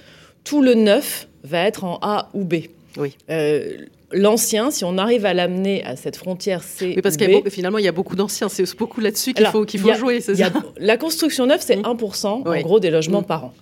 Tout 0.44 0.62
le 0.62 0.74
neuf 0.74 1.28
va 1.44 1.64
être 1.64 1.84
en 1.84 1.98
A 2.02 2.30
ou 2.34 2.44
B. 2.44 2.54
Oui. 2.96 3.14
Euh, 3.30 3.76
l'ancien, 4.12 4.70
si 4.70 4.84
on 4.84 4.98
arrive 4.98 5.26
à 5.26 5.34
l'amener 5.34 5.84
à 5.84 5.96
cette 5.96 6.16
frontière 6.16 6.62
C. 6.62 6.94
Oui, 6.96 7.02
parce 7.02 7.16
que 7.16 7.50
finalement, 7.50 7.78
il 7.78 7.84
y 7.84 7.88
a 7.88 7.92
beaucoup 7.92 8.16
d'anciens. 8.16 8.48
C'est 8.48 8.64
beaucoup 8.76 9.00
là-dessus 9.00 9.34
qu'il 9.34 9.46
faut, 9.46 9.64
qu'il 9.64 9.80
faut 9.80 9.94
jouer. 9.94 10.20
Ça 10.20 10.32
la 10.78 10.96
construction 10.96 11.46
neuve, 11.46 11.60
c'est 11.60 11.76
1% 11.76 12.44
mm. 12.44 12.48
en 12.48 12.60
gros 12.60 12.80
des 12.80 12.90
logements 12.90 13.22
mm. 13.22 13.26
par 13.26 13.44
an. 13.46 13.54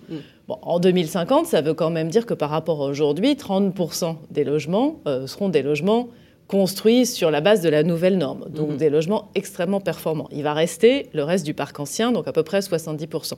Bon, 0.47 0.57
en 0.61 0.79
2050, 0.79 1.45
ça 1.45 1.61
veut 1.61 1.73
quand 1.73 1.89
même 1.89 2.09
dire 2.09 2.25
que 2.25 2.33
par 2.33 2.49
rapport 2.49 2.81
à 2.81 2.85
aujourd'hui, 2.85 3.33
30% 3.33 4.15
des 4.31 4.45
logements 4.45 5.01
euh, 5.05 5.27
seront 5.27 5.49
des 5.49 5.61
logements 5.61 6.07
construits 6.47 7.05
sur 7.05 7.29
la 7.29 7.41
base 7.41 7.61
de 7.61 7.67
la 7.67 7.83
nouvelle 7.83 8.17
norme, 8.17 8.45
donc 8.49 8.77
des 8.77 8.89
logements 8.89 9.29
extrêmement 9.35 9.81
performants. 9.81 10.29
Il 10.31 10.43
va 10.43 10.53
rester 10.53 11.07
le 11.13 11.23
reste 11.23 11.45
du 11.45 11.53
parc 11.53 11.77
ancien, 11.77 12.13
donc 12.13 12.27
à 12.27 12.31
peu 12.31 12.43
près 12.43 12.59
70%. 12.59 13.33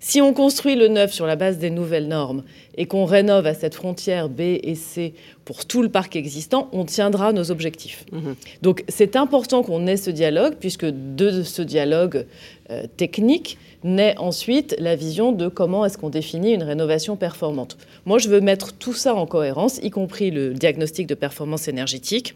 Si 0.00 0.20
on 0.20 0.32
construit 0.32 0.76
le 0.76 0.88
neuf 0.88 1.12
sur 1.12 1.26
la 1.26 1.34
base 1.34 1.58
des 1.58 1.70
nouvelles 1.70 2.06
normes 2.06 2.44
et 2.76 2.86
qu'on 2.86 3.04
rénove 3.04 3.46
à 3.46 3.54
cette 3.54 3.74
frontière 3.74 4.28
B 4.28 4.40
et 4.40 4.74
C 4.76 5.12
pour 5.44 5.66
tout 5.66 5.82
le 5.82 5.88
parc 5.88 6.14
existant, 6.14 6.68
on 6.72 6.84
tiendra 6.84 7.32
nos 7.32 7.50
objectifs. 7.50 8.04
Mhm. 8.12 8.36
Donc 8.62 8.84
c'est 8.88 9.16
important 9.16 9.62
qu'on 9.62 9.86
ait 9.86 9.96
ce 9.96 10.10
dialogue, 10.10 10.54
puisque 10.60 10.86
de 10.86 11.42
ce 11.42 11.62
dialogue 11.62 12.26
euh, 12.70 12.84
technique 12.96 13.58
naît 13.82 14.16
ensuite 14.18 14.76
la 14.78 14.94
vision 14.94 15.32
de 15.32 15.48
comment 15.48 15.84
est-ce 15.84 15.98
qu'on 15.98 16.10
définit 16.10 16.52
une 16.52 16.62
rénovation 16.62 17.16
performante. 17.16 17.76
Moi, 18.06 18.18
je 18.18 18.28
veux 18.28 18.40
mettre 18.40 18.72
tout 18.72 18.92
ça 18.92 19.14
en 19.14 19.26
cohérence, 19.26 19.78
y 19.82 19.90
compris 19.90 20.30
le 20.30 20.52
diagnostic 20.54 21.06
de 21.06 21.14
performance 21.14 21.68
énergétique 21.68 22.34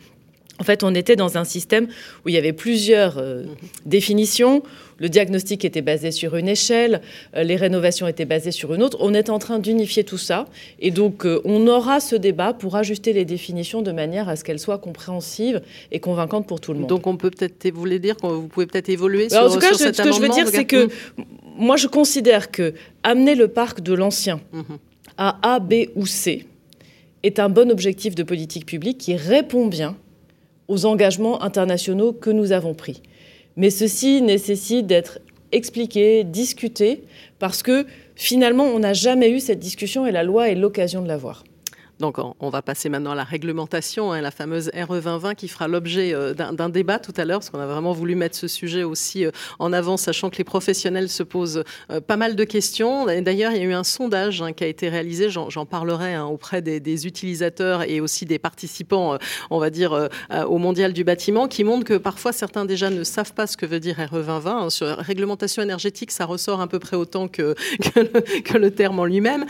en 0.62 0.64
fait, 0.64 0.84
on 0.84 0.94
était 0.94 1.16
dans 1.16 1.38
un 1.38 1.44
système 1.44 1.88
où 2.24 2.28
il 2.28 2.34
y 2.34 2.38
avait 2.38 2.52
plusieurs 2.52 3.18
euh, 3.18 3.44
définitions. 3.84 4.62
Le 5.02 5.08
diagnostic 5.08 5.64
était 5.64 5.82
basé 5.82 6.12
sur 6.12 6.36
une 6.36 6.46
échelle, 6.46 7.00
euh, 7.34 7.42
les 7.42 7.56
rénovations 7.56 8.06
étaient 8.06 8.24
basées 8.24 8.52
sur 8.52 8.72
une 8.72 8.84
autre. 8.84 8.96
On 9.00 9.14
est 9.14 9.30
en 9.30 9.40
train 9.40 9.58
d'unifier 9.58 10.04
tout 10.04 10.16
ça. 10.16 10.46
Et 10.78 10.92
donc, 10.92 11.26
euh, 11.26 11.42
on 11.44 11.66
aura 11.66 11.98
ce 11.98 12.14
débat 12.14 12.52
pour 12.52 12.76
ajuster 12.76 13.12
les 13.12 13.24
définitions 13.24 13.82
de 13.82 13.90
manière 13.90 14.28
à 14.28 14.36
ce 14.36 14.44
qu'elles 14.44 14.60
soient 14.60 14.78
compréhensives 14.78 15.60
et 15.90 15.98
convaincantes 15.98 16.46
pour 16.46 16.60
tout 16.60 16.72
le 16.72 16.78
monde. 16.78 16.88
Donc, 16.88 17.08
on 17.08 17.16
peut 17.16 17.30
peut-être, 17.30 17.68
vous 17.74 17.80
voulez 17.80 17.98
dire 17.98 18.14
vous 18.22 18.46
pouvez 18.46 18.66
peut-être 18.66 18.90
évoluer 18.90 19.28
sur, 19.28 19.42
En 19.42 19.50
tout 19.50 19.58
cas, 19.58 19.74
ce 19.74 19.88
que 19.88 20.12
je 20.12 20.20
veux 20.20 20.28
dire, 20.28 20.46
c'est 20.46 20.66
que 20.66 20.88
moi, 21.56 21.76
je 21.76 21.88
considère 21.88 22.52
que 22.52 22.72
amener 23.02 23.34
le 23.34 23.48
parc 23.48 23.80
de 23.80 23.94
l'ancien 23.94 24.40
mhm. 24.52 24.78
à 25.18 25.36
A, 25.42 25.58
B 25.58 25.86
ou 25.96 26.06
C 26.06 26.46
est 27.24 27.40
un 27.40 27.48
bon 27.48 27.72
objectif 27.72 28.14
de 28.14 28.22
politique 28.22 28.66
publique 28.66 28.98
qui 28.98 29.16
répond 29.16 29.66
bien 29.66 29.96
aux 30.68 30.86
engagements 30.86 31.42
internationaux 31.42 32.12
que 32.12 32.30
nous 32.30 32.52
avons 32.52 32.74
pris. 32.74 33.02
Mais 33.56 33.70
ceci 33.70 34.22
nécessite 34.22 34.86
d'être 34.86 35.18
expliqué, 35.52 36.24
discuté, 36.24 37.04
parce 37.38 37.62
que 37.62 37.86
finalement, 38.16 38.64
on 38.64 38.78
n'a 38.78 38.94
jamais 38.94 39.30
eu 39.30 39.40
cette 39.40 39.58
discussion 39.58 40.06
et 40.06 40.12
la 40.12 40.22
loi 40.22 40.48
est 40.48 40.54
l'occasion 40.54 41.02
de 41.02 41.08
l'avoir. 41.08 41.44
Donc 42.02 42.16
on 42.18 42.50
va 42.50 42.62
passer 42.62 42.88
maintenant 42.88 43.12
à 43.12 43.14
la 43.14 43.22
réglementation, 43.22 44.10
hein, 44.10 44.20
la 44.20 44.32
fameuse 44.32 44.72
RE 44.74 45.00
2020 45.00 45.36
qui 45.36 45.46
fera 45.46 45.68
l'objet 45.68 46.12
euh, 46.12 46.34
d'un 46.34 46.68
débat 46.68 46.98
tout 46.98 47.12
à 47.16 47.24
l'heure, 47.24 47.38
parce 47.38 47.50
qu'on 47.50 47.60
a 47.60 47.66
vraiment 47.66 47.92
voulu 47.92 48.16
mettre 48.16 48.36
ce 48.36 48.48
sujet 48.48 48.82
aussi 48.82 49.24
euh, 49.24 49.30
en 49.60 49.72
avant, 49.72 49.96
sachant 49.96 50.28
que 50.28 50.36
les 50.36 50.42
professionnels 50.42 51.08
se 51.08 51.22
posent 51.22 51.62
euh, 51.92 52.00
pas 52.00 52.16
mal 52.16 52.34
de 52.34 52.42
questions. 52.42 53.06
D'ailleurs, 53.06 53.52
il 53.52 53.58
y 53.58 53.60
a 53.60 53.64
eu 53.64 53.72
un 53.72 53.84
sondage 53.84 54.42
hein, 54.42 54.52
qui 54.52 54.64
a 54.64 54.66
été 54.66 54.88
réalisé, 54.88 55.30
j'en 55.30 55.64
parlerai 55.64 56.14
hein, 56.14 56.24
auprès 56.24 56.60
des, 56.60 57.06
utilisateurs 57.06 57.88
et 57.88 58.00
aussi 58.00 58.26
des 58.26 58.40
participants, 58.40 59.16
on 59.50 59.58
va 59.58 59.70
dire, 59.70 60.08
au 60.46 60.58
Mondial 60.58 60.92
du 60.92 61.04
bâtiment, 61.04 61.46
qui 61.46 61.64
montre 61.64 61.84
que 61.84 61.94
parfois 61.94 62.32
certains 62.32 62.64
déjà 62.64 62.90
ne 62.90 63.04
savent 63.04 63.32
pas 63.32 63.46
ce 63.46 63.56
que 63.56 63.64
veut 63.64 63.80
dire 63.80 63.96
RE 63.98 64.22
2020. 64.22 64.70
Sur 64.70 64.88
réglementation 64.98 65.62
énergétique, 65.62 66.10
ça 66.10 66.24
ressort 66.24 66.60
à 66.60 66.66
peu 66.66 66.78
près 66.78 66.96
autant 66.96 67.28
que, 67.28 67.54
que, 68.44 68.58
le, 68.58 68.70
terme 68.70 68.98
en 68.98 69.04
lui-même. 69.04 69.46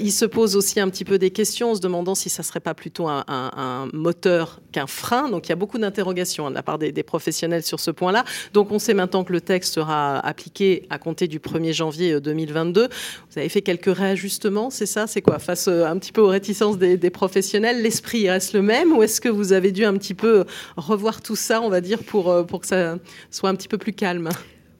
il 0.00 0.12
se 0.12 0.24
pose 0.24 0.56
aussi 0.56 0.80
un 0.80 0.88
petit 0.88 1.04
peu 1.04 1.18
des 1.18 1.30
questions 1.30 1.81
demandant 1.82 2.14
si 2.14 2.30
ça 2.30 2.42
serait 2.42 2.60
pas 2.60 2.74
plutôt 2.74 3.08
un, 3.08 3.88
moteur 3.92 4.60
qu'un 4.72 4.86
frein. 4.86 5.28
Donc 5.28 5.46
il 5.46 5.50
y 5.50 5.52
a 5.52 5.56
beaucoup 5.56 5.78
d'interrogations 5.78 6.46
hein, 6.46 6.50
de 6.50 6.54
la 6.54 6.62
part 6.62 6.78
des, 6.78 7.02
professionnels 7.02 7.62
sur 7.62 7.80
ce 7.80 7.90
point-là. 7.90 8.24
Donc 8.52 8.70
on 8.70 8.78
sait 8.78 8.94
maintenant 8.94 9.24
que 9.24 9.32
le 9.32 9.40
texte 9.40 9.74
sera 9.74 10.18
appliqué 10.20 10.86
à 10.90 10.98
compter 10.98 11.28
du 11.28 11.38
1er 11.38 11.72
janvier 11.72 12.20
2022. 12.20 12.84
Euh, 12.84 12.88
Vous 13.30 13.38
avez 13.38 13.48
fait 13.48 13.62
quelques 13.62 13.94
réajustements, 13.94 14.70
c'est 14.70 14.86
ça? 14.86 15.06
C'est 15.06 15.20
quoi? 15.20 15.38
Face 15.38 15.68
euh, 15.68 15.84
un 15.84 15.98
petit 15.98 16.12
peu 16.12 16.20
aux 16.20 16.28
réticences 16.28 16.78
des, 16.78 17.10
professionnels, 17.10 17.82
l'esprit 17.82 18.30
reste 18.30 18.54
le 18.54 18.62
même 18.62 18.92
ou 18.92 19.02
est-ce 19.02 19.20
que 19.20 19.28
vous 19.28 19.52
avez 19.52 19.72
dû 19.72 19.84
un 19.84 19.94
petit 19.94 20.14
peu 20.14 20.44
revoir 20.76 21.20
tout 21.20 21.36
ça, 21.36 21.60
on 21.60 21.68
va 21.68 21.80
dire, 21.80 22.02
pour, 22.02 22.30
euh, 22.30 22.44
pour 22.44 22.60
que 22.60 22.66
ça 22.66 22.96
soit 23.30 23.50
un 23.50 23.54
petit 23.54 23.68
peu 23.68 23.78
plus 23.78 23.92
calme? 23.92 24.30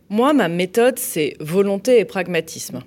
Moi, 0.09 0.33
ma 0.33 0.49
méthode, 0.49 0.99
c'est 0.99 1.37
volonté 1.41 1.99
et 1.99 2.05
pragmatisme. 2.05 2.83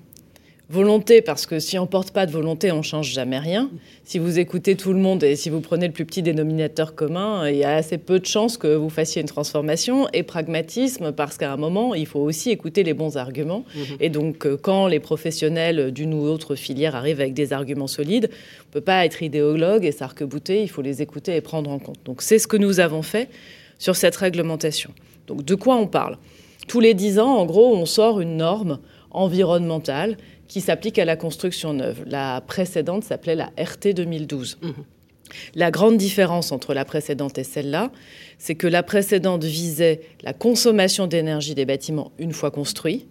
Volonté, 0.68 1.22
parce 1.22 1.46
que 1.46 1.60
si 1.60 1.78
on 1.78 1.86
porte 1.86 2.10
pas 2.10 2.26
de 2.26 2.32
volonté, 2.32 2.72
on 2.72 2.82
change 2.82 3.12
jamais 3.12 3.38
rien. 3.38 3.70
Si 4.02 4.18
vous 4.18 4.40
écoutez 4.40 4.74
tout 4.74 4.92
le 4.92 4.98
monde 4.98 5.22
et 5.22 5.36
si 5.36 5.48
vous 5.48 5.60
prenez 5.60 5.86
le 5.86 5.92
plus 5.92 6.04
petit 6.04 6.22
dénominateur 6.22 6.96
commun, 6.96 7.48
il 7.48 7.58
y 7.58 7.62
a 7.62 7.76
assez 7.76 7.98
peu 7.98 8.18
de 8.18 8.26
chances 8.26 8.56
que 8.56 8.74
vous 8.74 8.90
fassiez 8.90 9.22
une 9.22 9.28
transformation. 9.28 10.08
Et 10.12 10.24
pragmatisme, 10.24 11.12
parce 11.12 11.38
qu'à 11.38 11.52
un 11.52 11.56
moment, 11.56 11.94
il 11.94 12.06
faut 12.06 12.18
aussi 12.18 12.50
écouter 12.50 12.82
les 12.82 12.94
bons 12.94 13.16
arguments. 13.16 13.64
Mhm. 13.76 13.96
Et 14.00 14.08
donc, 14.08 14.44
euh, 14.44 14.56
quand 14.60 14.88
les 14.88 14.98
professionnels 14.98 15.92
d'une 15.92 16.12
ou 16.12 16.24
autre 16.24 16.56
filière 16.56 16.96
arrivent 16.96 17.20
avec 17.20 17.34
des 17.34 17.52
arguments 17.52 17.86
solides, 17.86 18.28
on 18.68 18.72
peut 18.72 18.80
pas 18.80 19.06
être 19.06 19.22
idéologue 19.22 19.84
et 19.84 19.92
s'arc-bouter, 19.92 20.62
il 20.62 20.68
faut 20.68 20.82
les 20.82 21.00
écouter 21.00 21.36
et 21.36 21.40
prendre 21.40 21.70
en 21.70 21.78
compte. 21.78 22.00
Donc, 22.04 22.22
c'est 22.22 22.40
ce 22.40 22.48
que 22.48 22.56
nous 22.56 22.80
avons 22.80 23.02
fait 23.02 23.28
sur 23.78 23.94
cette 23.94 24.16
réglementation. 24.16 24.90
Donc, 25.28 25.44
de 25.44 25.54
quoi 25.54 25.76
on 25.76 25.86
parle? 25.86 26.18
Tous 26.66 26.80
les 26.80 26.94
dix 26.94 27.20
ans, 27.20 27.36
en 27.36 27.46
gros, 27.46 27.76
on 27.76 27.86
sort 27.86 28.20
une 28.20 28.38
norme 28.38 28.80
environnementale 29.12 30.16
qui 30.48 30.60
s'applique 30.60 30.98
à 30.98 31.04
la 31.04 31.16
construction 31.16 31.72
neuve. 31.72 32.04
La 32.06 32.40
précédente 32.40 33.04
s'appelait 33.04 33.34
la 33.34 33.50
RT 33.58 33.94
2012. 33.94 34.58
Mhm. 34.62 34.72
La 35.54 35.70
grande 35.70 35.96
différence 35.96 36.52
entre 36.52 36.72
la 36.72 36.84
précédente 36.84 37.38
et 37.38 37.44
celle-là, 37.44 37.90
c'est 38.38 38.54
que 38.54 38.66
la 38.66 38.82
précédente 38.82 39.44
visait 39.44 40.02
la 40.22 40.32
consommation 40.32 41.06
d'énergie 41.06 41.54
des 41.54 41.64
bâtiments 41.64 42.12
une 42.18 42.32
fois 42.32 42.50
construits 42.50 43.06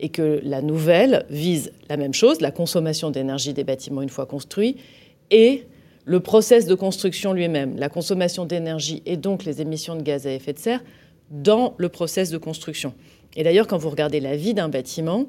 et 0.00 0.10
que 0.10 0.40
la 0.44 0.62
nouvelle 0.62 1.26
vise 1.30 1.72
la 1.88 1.96
même 1.96 2.14
chose, 2.14 2.40
la 2.40 2.52
consommation 2.52 3.10
d'énergie 3.10 3.54
des 3.54 3.64
bâtiments 3.64 4.02
une 4.02 4.08
fois 4.08 4.26
construits 4.26 4.76
et 5.30 5.64
le 6.04 6.20
process 6.20 6.66
de 6.66 6.74
construction 6.74 7.32
lui-même, 7.32 7.76
la 7.76 7.88
consommation 7.88 8.44
d'énergie 8.44 9.02
et 9.04 9.16
donc 9.16 9.44
les 9.44 9.60
émissions 9.60 9.96
de 9.96 10.02
gaz 10.02 10.26
à 10.26 10.32
effet 10.32 10.52
de 10.52 10.58
serre 10.58 10.82
dans 11.30 11.74
le 11.76 11.88
process 11.88 12.30
de 12.30 12.38
construction. 12.38 12.94
Et 13.36 13.42
d'ailleurs, 13.42 13.66
quand 13.66 13.76
vous 13.76 13.90
regardez 13.90 14.20
la 14.20 14.36
vie 14.36 14.54
d'un 14.54 14.68
bâtiment, 14.68 15.26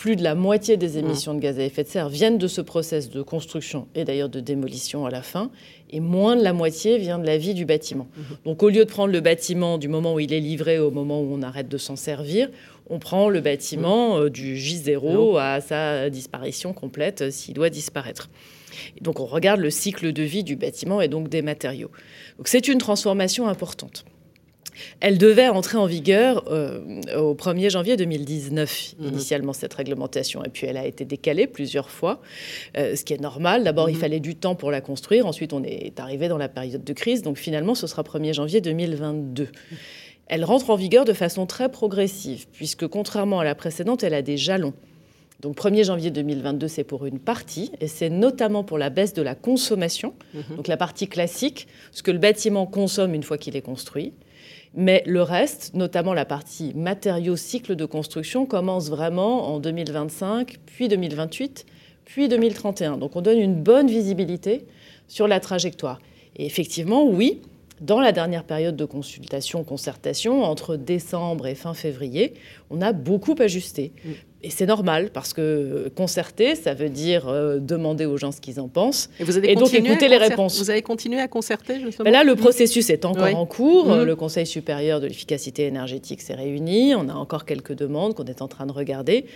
plus 0.00 0.16
de 0.16 0.22
la 0.22 0.34
moitié 0.34 0.78
des 0.78 0.96
mmh. 0.96 1.04
émissions 1.04 1.34
de 1.34 1.40
gaz 1.40 1.58
à 1.58 1.62
effet 1.62 1.84
de 1.84 1.88
serre 1.88 2.08
viennent 2.08 2.38
de 2.38 2.48
ce 2.48 2.62
process 2.62 3.10
de 3.10 3.20
construction 3.20 3.86
et 3.94 4.06
d'ailleurs 4.06 4.30
de 4.30 4.40
démolition 4.40 5.04
à 5.04 5.10
la 5.10 5.20
fin, 5.20 5.50
et 5.90 6.00
moins 6.00 6.36
de 6.36 6.42
la 6.42 6.54
moitié 6.54 6.96
vient 6.96 7.18
de 7.18 7.26
la 7.26 7.36
vie 7.36 7.52
du 7.52 7.66
bâtiment. 7.66 8.08
Mmh. 8.16 8.22
Donc 8.46 8.62
au 8.62 8.70
lieu 8.70 8.86
de 8.86 8.90
prendre 8.90 9.12
le 9.12 9.20
bâtiment 9.20 9.76
du 9.76 9.88
moment 9.88 10.14
où 10.14 10.20
il 10.20 10.32
est 10.32 10.40
livré 10.40 10.78
au 10.78 10.90
moment 10.90 11.20
où 11.20 11.34
on 11.34 11.42
arrête 11.42 11.68
de 11.68 11.76
s'en 11.76 11.96
servir, 11.96 12.48
on 12.88 12.98
prend 12.98 13.28
le 13.28 13.42
bâtiment 13.42 14.16
mmh. 14.16 14.22
euh, 14.22 14.30
du 14.30 14.56
J0 14.56 15.38
à 15.38 15.60
sa 15.60 16.08
disparition 16.08 16.72
complète 16.72 17.20
euh, 17.20 17.30
s'il 17.30 17.52
doit 17.52 17.68
disparaître. 17.68 18.30
donc 19.02 19.20
on 19.20 19.26
regarde 19.26 19.60
le 19.60 19.68
cycle 19.68 20.14
de 20.14 20.22
vie 20.22 20.44
du 20.44 20.56
bâtiment 20.56 21.02
et 21.02 21.08
donc 21.08 21.28
des 21.28 21.42
matériaux. 21.42 21.90
Donc 22.38 22.48
c'est 22.48 22.68
une 22.68 22.78
transformation 22.78 23.48
importante. 23.48 24.06
Elle 25.00 25.18
devait 25.18 25.48
entrer 25.48 25.78
en 25.78 25.86
vigueur 25.86 26.44
euh, 26.50 26.80
au 27.16 27.34
1er 27.34 27.70
janvier 27.70 27.96
2019, 27.96 28.94
mhm. 28.98 29.08
initialement, 29.08 29.52
cette 29.52 29.74
réglementation. 29.74 30.44
Et 30.44 30.48
puis, 30.48 30.66
elle 30.66 30.76
a 30.76 30.86
été 30.86 31.04
décalée 31.04 31.46
plusieurs 31.46 31.90
fois, 31.90 32.20
euh, 32.76 32.96
ce 32.96 33.04
qui 33.04 33.12
est 33.12 33.20
normal. 33.20 33.64
D'abord, 33.64 33.88
il 33.88 33.94
mhm. 33.94 34.00
fallait 34.00 34.20
du 34.20 34.34
temps 34.34 34.54
pour 34.54 34.70
la 34.70 34.80
construire. 34.80 35.26
Ensuite, 35.26 35.52
on 35.52 35.62
est 35.62 35.98
arrivé 36.00 36.28
dans 36.28 36.38
la 36.38 36.48
période 36.48 36.84
de 36.84 36.92
crise. 36.92 37.22
Donc, 37.22 37.38
finalement, 37.38 37.74
ce 37.74 37.86
sera 37.86 38.02
1er 38.02 38.34
janvier 38.34 38.60
2022. 38.60 39.48
Elle 40.26 40.44
rentre 40.44 40.70
en 40.70 40.76
vigueur 40.76 41.04
de 41.04 41.12
façon 41.12 41.44
très 41.46 41.68
progressive, 41.68 42.46
puisque 42.52 42.86
contrairement 42.86 43.40
à 43.40 43.44
la 43.44 43.56
précédente, 43.56 44.04
elle 44.04 44.14
a 44.14 44.22
des 44.22 44.36
jalons. 44.36 44.74
Donc 45.40 45.56
1er 45.56 45.84
janvier 45.84 46.10
2022, 46.10 46.68
c'est 46.68 46.84
pour 46.84 47.06
une 47.06 47.18
partie, 47.18 47.72
et 47.80 47.88
c'est 47.88 48.10
notamment 48.10 48.62
pour 48.62 48.78
la 48.78 48.90
baisse 48.90 49.14
de 49.14 49.22
la 49.22 49.34
consommation, 49.34 50.14
mhm. 50.34 50.56
donc 50.56 50.68
la 50.68 50.76
partie 50.76 51.08
classique, 51.08 51.66
ce 51.92 52.02
que 52.02 52.10
le 52.10 52.18
bâtiment 52.18 52.66
consomme 52.66 53.14
une 53.14 53.22
fois 53.22 53.38
qu'il 53.38 53.56
est 53.56 53.62
construit. 53.62 54.12
Mais 54.74 55.02
le 55.06 55.22
reste, 55.22 55.74
notamment 55.74 56.14
la 56.14 56.24
partie 56.24 56.72
matériaux 56.74 57.36
cycle 57.36 57.74
de 57.74 57.84
construction, 57.84 58.46
commence 58.46 58.88
vraiment 58.88 59.52
en 59.52 59.58
2025, 59.58 60.58
puis 60.66 60.88
2028, 60.88 61.66
puis 62.04 62.28
2031. 62.28 62.96
Donc 62.96 63.16
on 63.16 63.20
donne 63.20 63.38
une 63.38 63.60
bonne 63.60 63.88
visibilité 63.88 64.64
sur 65.08 65.26
la 65.26 65.40
trajectoire. 65.40 66.00
Et 66.36 66.46
effectivement, 66.46 67.04
oui, 67.04 67.40
dans 67.80 68.00
la 68.00 68.12
dernière 68.12 68.44
période 68.44 68.76
de 68.76 68.84
consultation, 68.84 69.64
concertation, 69.64 70.44
entre 70.44 70.76
décembre 70.76 71.46
et 71.46 71.54
fin 71.54 71.74
février, 71.74 72.34
on 72.70 72.80
a 72.82 72.92
beaucoup 72.92 73.34
ajusté. 73.38 73.92
Et 74.42 74.48
c'est 74.48 74.64
normal, 74.64 75.10
parce 75.12 75.34
que 75.34 75.90
concerter, 75.94 76.54
ça 76.54 76.72
veut 76.72 76.88
dire 76.88 77.28
euh, 77.28 77.58
demander 77.58 78.06
aux 78.06 78.16
gens 78.16 78.32
ce 78.32 78.40
qu'ils 78.40 78.58
en 78.58 78.68
pensent. 78.68 79.10
Et, 79.20 79.24
vous 79.24 79.36
avez 79.36 79.54
donc 79.54 79.74
écouter 79.74 80.08
les 80.08 80.16
réponses. 80.16 80.58
Vous 80.58 80.70
avez 80.70 80.80
continué 80.80 81.20
à 81.20 81.28
concerter, 81.28 81.78
justement 81.78 82.04
ben 82.04 82.12
Là, 82.12 82.24
le 82.24 82.36
processus 82.36 82.88
est 82.88 83.04
encore 83.04 83.34
en 83.34 83.44
cours. 83.44 83.88
Mm. 83.88 84.04
Le 84.04 84.16
Conseil 84.16 84.46
supérieur 84.46 85.00
de 85.00 85.06
l'efficacité 85.06 85.66
énergétique 85.66 86.22
s'est 86.22 86.34
réuni. 86.34 86.94
On 86.94 87.10
a 87.10 87.14
encore 87.14 87.44
quelques 87.44 87.74
demandes 87.74 88.14
qu'on 88.14 88.24
est 88.24 88.40
en 88.40 88.48
train 88.48 88.64
de 88.64 88.72
regarder. 88.72 89.26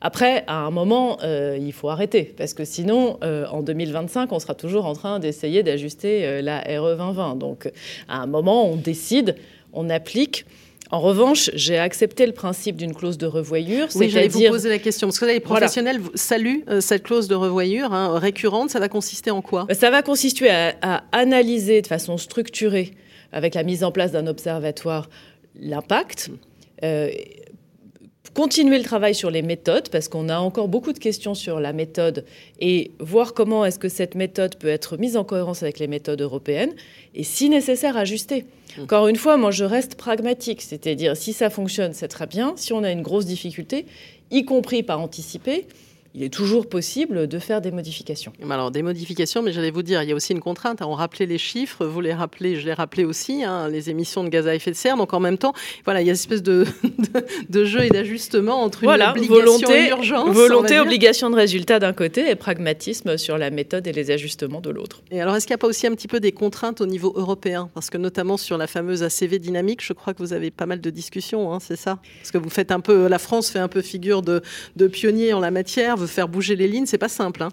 Après, 0.00 0.44
à 0.46 0.60
un 0.60 0.70
moment, 0.70 1.18
euh, 1.22 1.58
il 1.60 1.72
faut 1.72 1.88
arrêter, 1.90 2.34
parce 2.36 2.54
que 2.54 2.64
sinon, 2.64 3.18
euh, 3.24 3.46
en 3.50 3.62
2025, 3.62 4.32
on 4.32 4.38
sera 4.38 4.54
toujours 4.54 4.86
en 4.86 4.94
train 4.94 5.18
d'essayer 5.18 5.62
d'ajuster 5.62 6.40
la 6.40 6.60
RE 6.60 6.96
2020. 6.96 7.36
Donc, 7.36 7.70
à 8.08 8.22
un 8.22 8.26
moment, 8.26 8.70
on 8.70 8.76
décide, 8.76 9.36
on 9.74 9.90
applique. 9.90 10.46
En 10.90 11.00
revanche, 11.00 11.50
j'ai 11.54 11.78
accepté 11.78 12.26
le 12.26 12.32
principe 12.32 12.76
d'une 12.76 12.94
clause 12.94 13.18
de 13.18 13.26
revoyure. 13.26 13.88
Oui, 13.96 14.08
j'allais 14.08 14.28
vous 14.28 14.46
poser 14.46 14.68
la 14.68 14.78
question. 14.78 15.08
Parce 15.08 15.18
que 15.18 15.24
les 15.24 15.40
professionnels 15.40 16.00
saluent 16.14 16.64
euh, 16.68 16.80
cette 16.80 17.02
clause 17.02 17.26
de 17.28 17.34
revoyure 17.34 17.92
hein, 17.92 18.18
récurrente. 18.18 18.70
Ça 18.70 18.78
va 18.78 18.88
consister 18.88 19.30
en 19.30 19.42
quoi? 19.42 19.66
Ça 19.72 19.90
va 19.90 20.02
consister 20.02 20.48
à, 20.50 21.04
analyser 21.12 21.82
de 21.82 21.86
façon 21.86 22.18
structurée, 22.18 22.92
avec 23.32 23.54
la 23.54 23.64
mise 23.64 23.82
en 23.82 23.90
place 23.90 24.12
d'un 24.12 24.26
observatoire, 24.26 25.08
l'impact. 25.58 26.30
Euh, 26.84 27.10
continuer 28.36 28.76
le 28.76 28.84
travail 28.84 29.14
sur 29.14 29.30
les 29.30 29.40
méthodes, 29.40 29.88
parce 29.88 30.08
qu'on 30.08 30.28
a 30.28 30.38
encore 30.38 30.68
beaucoup 30.68 30.92
de 30.92 30.98
questions 30.98 31.34
sur 31.34 31.58
la 31.58 31.72
méthode, 31.72 32.26
et 32.60 32.90
voir 33.00 33.32
comment 33.32 33.64
est-ce 33.64 33.78
que 33.78 33.88
cette 33.88 34.14
méthode 34.14 34.56
peut 34.56 34.68
être 34.68 34.98
mise 34.98 35.16
en 35.16 35.24
cohérence 35.24 35.62
avec 35.62 35.78
les 35.78 35.86
méthodes 35.86 36.20
européennes, 36.20 36.74
et 37.14 37.24
si 37.24 37.48
nécessaire, 37.48 37.96
ajuster. 37.96 38.44
Mmh. 38.76 38.82
Encore 38.82 39.08
une 39.08 39.16
fois, 39.16 39.38
moi, 39.38 39.52
je 39.52 39.64
reste 39.64 39.94
pragmatique, 39.94 40.60
c'est-à-dire 40.60 41.16
si 41.16 41.32
ça 41.32 41.48
fonctionne, 41.48 41.94
c'est 41.94 42.08
très 42.08 42.26
bien. 42.26 42.52
Si 42.56 42.74
on 42.74 42.84
a 42.84 42.90
une 42.90 43.00
grosse 43.00 43.24
difficulté, 43.24 43.86
y 44.30 44.44
compris 44.44 44.82
par 44.82 45.00
anticiper, 45.00 45.66
il 46.16 46.22
est 46.22 46.32
toujours 46.32 46.66
possible 46.66 47.28
de 47.28 47.38
faire 47.38 47.60
des 47.60 47.70
modifications. 47.70 48.32
Alors 48.48 48.70
des 48.70 48.82
modifications, 48.82 49.42
mais 49.42 49.52
j'allais 49.52 49.70
vous 49.70 49.82
dire, 49.82 50.02
il 50.02 50.08
y 50.08 50.12
a 50.12 50.14
aussi 50.14 50.32
une 50.32 50.40
contrainte. 50.40 50.80
On 50.80 50.94
rappelait 50.94 51.26
les 51.26 51.36
chiffres, 51.36 51.84
vous 51.84 52.00
les 52.00 52.14
rappelez, 52.14 52.56
je 52.56 52.64
les 52.64 52.72
rappelais 52.72 53.04
aussi, 53.04 53.44
hein, 53.44 53.68
les 53.68 53.90
émissions 53.90 54.24
de 54.24 54.30
gaz 54.30 54.48
à 54.48 54.54
effet 54.54 54.70
de 54.70 54.76
serre. 54.76 54.96
Donc 54.96 55.12
en 55.12 55.20
même 55.20 55.36
temps, 55.36 55.52
voilà, 55.84 56.00
il 56.00 56.06
y 56.06 56.08
a 56.08 56.12
une 56.12 56.14
espèce 56.14 56.42
de, 56.42 56.64
de, 57.50 57.64
jeu 57.66 57.84
et 57.84 57.90
d'ajustement 57.90 58.62
entre 58.62 58.84
une 58.84 58.90
obligation 58.90 59.34
volonté, 59.34 59.86
et 59.86 59.90
urgence. 59.90 60.34
Volonté, 60.34 60.80
obligation 60.80 61.28
de 61.28 61.36
résultat 61.36 61.78
d'un 61.80 61.92
côté 61.92 62.30
et 62.30 62.34
pragmatisme 62.34 63.18
sur 63.18 63.36
la 63.36 63.50
méthode 63.50 63.86
et 63.86 63.92
les 63.92 64.10
ajustements 64.10 64.62
de 64.62 64.70
l'autre. 64.70 65.02
Et 65.10 65.20
alors 65.20 65.36
est-ce 65.36 65.46
qu'il 65.46 65.52
n'y 65.52 65.56
a 65.56 65.58
pas 65.58 65.66
aussi 65.66 65.86
un 65.86 65.94
petit 65.94 66.08
peu 66.08 66.20
des 66.20 66.32
contraintes 66.32 66.80
au 66.80 66.86
niveau 66.86 67.12
européen? 67.14 67.68
Parce 67.74 67.90
que 67.90 67.98
notamment 67.98 68.38
sur 68.38 68.56
la 68.56 68.66
fameuse 68.66 69.02
ACV 69.02 69.38
dynamique, 69.38 69.84
je 69.84 69.92
crois 69.92 70.14
que 70.14 70.22
vous 70.22 70.32
avez 70.32 70.50
pas 70.50 70.64
mal 70.64 70.80
de 70.80 70.88
discussions, 70.88 71.52
hein, 71.52 71.58
c'est 71.60 71.76
ça? 71.76 71.98
Parce 72.22 72.30
que 72.30 72.38
vous 72.38 72.48
faites 72.48 72.72
un 72.72 72.80
peu, 72.80 73.06
la 73.06 73.18
France 73.18 73.50
fait 73.50 73.58
un 73.58 73.68
peu 73.68 73.82
figure 73.82 74.22
de, 74.22 74.40
de 74.76 74.86
pionnier 74.86 75.34
en 75.34 75.40
la 75.40 75.50
matière 75.50 76.05
faire 76.06 76.28
bouger 76.28 76.56
les 76.56 76.68
lignes, 76.68 76.86
c'est 76.86 76.98
pas 76.98 77.08
simple. 77.08 77.42
Hein. 77.42 77.50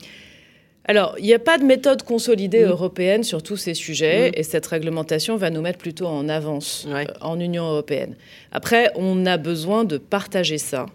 alors, 0.85 1.15
il 1.19 1.25
n'y 1.25 1.33
a 1.33 1.39
pas 1.39 1.57
de 1.57 1.63
méthode 1.63 2.03
consolidée 2.03 2.65
mmh. 2.65 2.69
européenne 2.69 3.23
sur 3.23 3.43
tous 3.43 3.57
ces 3.57 3.73
sujets 3.73 4.29
mmh. 4.29 4.33
et 4.35 4.43
cette 4.43 4.65
réglementation 4.65 5.37
va 5.37 5.49
nous 5.49 5.61
mettre 5.61 5.79
plutôt 5.79 6.07
en 6.07 6.29
avance 6.29 6.87
en 7.21 7.39
Union 7.39 7.65
européenne. 7.65 8.15
Après, 8.51 8.91
on 8.95 9.25
a 9.25 9.37
besoin 9.37 9.85
de 9.85 9.97
partager 9.97 10.57
ça 10.57 10.85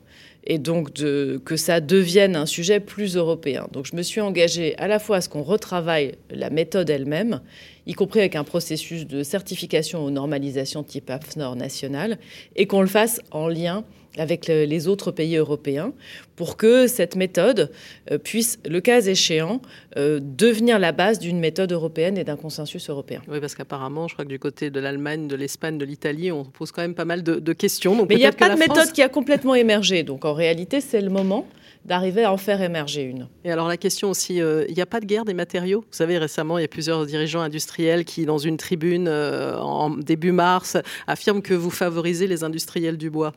et 0.49 0.59
donc 0.59 0.95
de, 0.95 1.41
que 1.45 1.57
ça 1.57 1.81
devienne 1.81 2.35
un 2.35 2.47
sujet 2.47 2.81
plus 2.81 3.17
européen. 3.17 3.69
Donc 3.71 3.87
je 3.87 3.95
me 3.95 4.03
suis 4.03 4.21
engagée 4.21 4.77
à 4.79 4.89
la 4.89 4.99
fois 4.99 5.17
à 5.17 5.21
ce 5.21 5.29
qu'on 5.29 5.43
retravaille 5.43 6.15
la 6.31 6.49
méthode 6.49 6.89
elle-même, 6.89 7.43
y 7.87 7.93
compris 7.93 8.21
avec 8.21 8.35
un 8.35 8.45
processus 8.45 9.07
de 9.07 9.23
certification 9.23 10.05
ou 10.05 10.11
normalisation 10.11 10.83
type 10.83 11.11
AFNOR 11.11 11.55
national, 11.55 12.19
et 12.57 12.67
qu'on 12.67 12.81
le 12.81 12.87
fasse 12.87 13.21
en 13.31 13.47
lien 13.47 13.85
avec 14.19 14.47
les 14.47 14.89
autres 14.89 15.11
pays 15.11 15.37
européens 15.37 15.93
pour 16.39 16.57
que 16.57 16.87
cette 16.87 17.17
méthode 17.17 17.73
euh, 18.13 18.17
puisse, 18.17 18.61
le 18.65 18.81
cas 18.81 19.01
échéant, 19.01 19.61
euh, 19.97 20.21
devenir 20.23 20.79
la 20.79 20.93
base 20.93 21.19
d'une 21.19 21.41
méthode 21.41 21.73
européenne 21.73 22.17
et 22.17 22.23
d'un 22.23 22.37
consensus 22.37 22.89
européen. 22.89 23.21
Oui, 23.27 23.41
parce 23.41 23.57
qu'apparemment, 23.57 24.07
je 24.07 24.15
crois 24.15 24.25
que 24.25 24.31
du 24.31 24.39
côté 24.39 24.71
de 24.71 24.79
l'Allemagne, 24.79 25.27
de 25.27 25.35
l'Espagne, 25.35 25.79
de 25.79 25.85
l'Italie, 25.85 26.31
on 26.31 26.45
pose 26.45 26.71
quand 26.71 26.83
même 26.83 26.95
pas 26.95 27.05
mal 27.05 27.25
de, 27.25 27.53
questions. 27.53 28.07
Mais 28.09 28.15
il 28.15 28.19
n'y 28.19 28.25
a 28.25 28.31
pas 28.31 28.51
de 28.51 28.59
méthode 28.59 28.93
qui 28.93 29.03
a 29.03 29.09
complètement 29.09 29.57
émergé. 29.57 30.05
Donc 30.05 30.25
en 30.25 30.33
réalité, 30.33 30.81
c'est 30.81 31.01
le 31.01 31.11
moment 31.11 31.45
d'arriver 31.85 32.23
à 32.23 32.33
en 32.33 32.37
faire 32.37 32.63
émerger 32.63 33.03
une. 33.03 33.27
Et 33.45 33.51
alors 33.51 33.67
la 33.67 33.77
question 33.77 34.11
aussi, 34.11 34.41
euh, 34.41 34.65
il 34.69 34.77
n'y 34.77 34.83
a 34.83 34.87
pas 34.87 35.01
de 35.01 35.07
guerre 35.07 35.25
des 35.25 35.35
matériaux? 35.35 35.81
Vous 35.81 35.97
savez, 35.97 36.19
récemment, 36.19 36.59
il 36.59 36.63
y 36.63 36.65
a 36.65 36.69
plusieurs 36.69 37.05
dirigeants 37.05 37.41
industriels 37.41 38.05
qui, 38.05 38.27
dans 38.27 38.39
une 38.39 38.59
tribune 38.59 39.09
en 39.09 39.91
début 39.91 40.31
mars, 40.31 40.77
affirment 41.09 41.43
que 41.43 41.55
vous 41.55 41.71
favorisez 41.71 42.29
les 42.29 42.45
industriels 42.45 42.97
du 42.97 43.11
bois. 43.11 43.33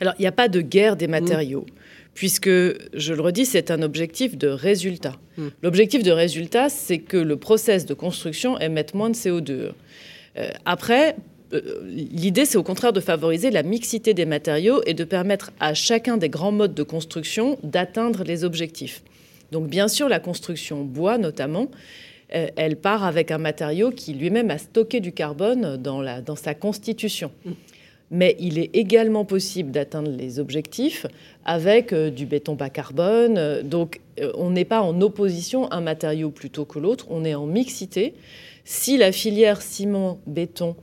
Alors, 0.00 0.14
il 0.18 0.22
n'y 0.22 0.26
a 0.26 0.32
pas 0.32 0.48
de 0.48 0.60
guerre 0.60 0.96
des 0.96 1.08
matériaux. 1.08 1.66
Puisque, 2.14 2.48
je 2.48 3.12
le 3.12 3.20
redis, 3.20 3.44
c'est 3.44 3.70
un 3.70 3.82
objectif 3.82 4.38
de 4.38 4.48
résultat. 4.48 5.16
Hmm. 5.36 5.48
L'objectif 5.62 6.02
de 6.02 6.10
résultat, 6.10 6.70
c'est 6.70 6.98
que 6.98 7.18
le 7.18 7.36
process 7.36 7.84
de 7.84 7.92
construction 7.92 8.58
émette 8.58 8.94
moins 8.94 9.10
de 9.10 9.14
CO2. 9.14 9.50
Euh, 9.50 10.50
après, 10.64 11.16
euh, 11.52 11.60
l'idée, 11.84 12.46
c'est 12.46 12.56
au 12.56 12.62
contraire 12.62 12.94
de 12.94 13.00
favoriser 13.00 13.50
la 13.50 13.62
mixité 13.62 14.14
des 14.14 14.24
matériaux 14.24 14.80
et 14.86 14.94
de 14.94 15.04
permettre 15.04 15.52
à 15.60 15.74
chacun 15.74 16.16
des 16.16 16.30
grands 16.30 16.52
modes 16.52 16.74
de 16.74 16.82
construction 16.82 17.58
d'atteindre 17.62 18.24
les 18.24 18.44
objectifs. 18.44 19.02
Donc, 19.52 19.68
bien 19.68 19.86
sûr, 19.86 20.08
la 20.08 20.18
construction 20.18 20.84
bois, 20.84 21.18
notamment, 21.18 21.70
euh, 22.34 22.48
elle 22.56 22.76
part 22.76 23.04
avec 23.04 23.30
un 23.30 23.38
matériau 23.38 23.90
qui 23.90 24.14
lui-même 24.14 24.50
a 24.50 24.56
stocké 24.56 25.00
du 25.00 25.12
carbone 25.12 25.76
dans, 25.76 26.02
dans 26.22 26.36
sa 26.36 26.54
constitution. 26.54 27.30
Hmm 27.44 27.52
mais 28.10 28.36
il 28.38 28.58
est 28.58 28.70
également 28.74 29.24
possible 29.24 29.70
d'atteindre 29.70 30.10
les 30.10 30.38
objectifs 30.38 31.06
avec 31.44 31.92
euh, 31.92 32.10
du 32.10 32.26
béton 32.26 32.54
bas 32.54 32.70
carbone. 32.70 33.36
Euh, 33.36 33.62
donc 33.62 34.00
euh, 34.20 34.32
on 34.36 34.50
n'est 34.50 34.64
pas 34.64 34.82
en 34.82 35.00
opposition 35.00 35.70
un 35.72 35.80
matériau 35.80 36.30
plutôt 36.30 36.64
que 36.64 36.78
l'autre, 36.78 37.06
on 37.10 37.24
est 37.24 37.34
en 37.34 37.46
mixité. 37.46 38.14
Si 38.64 38.96
la 38.96 39.12
filière 39.12 39.62
ciment-béton 39.62 40.76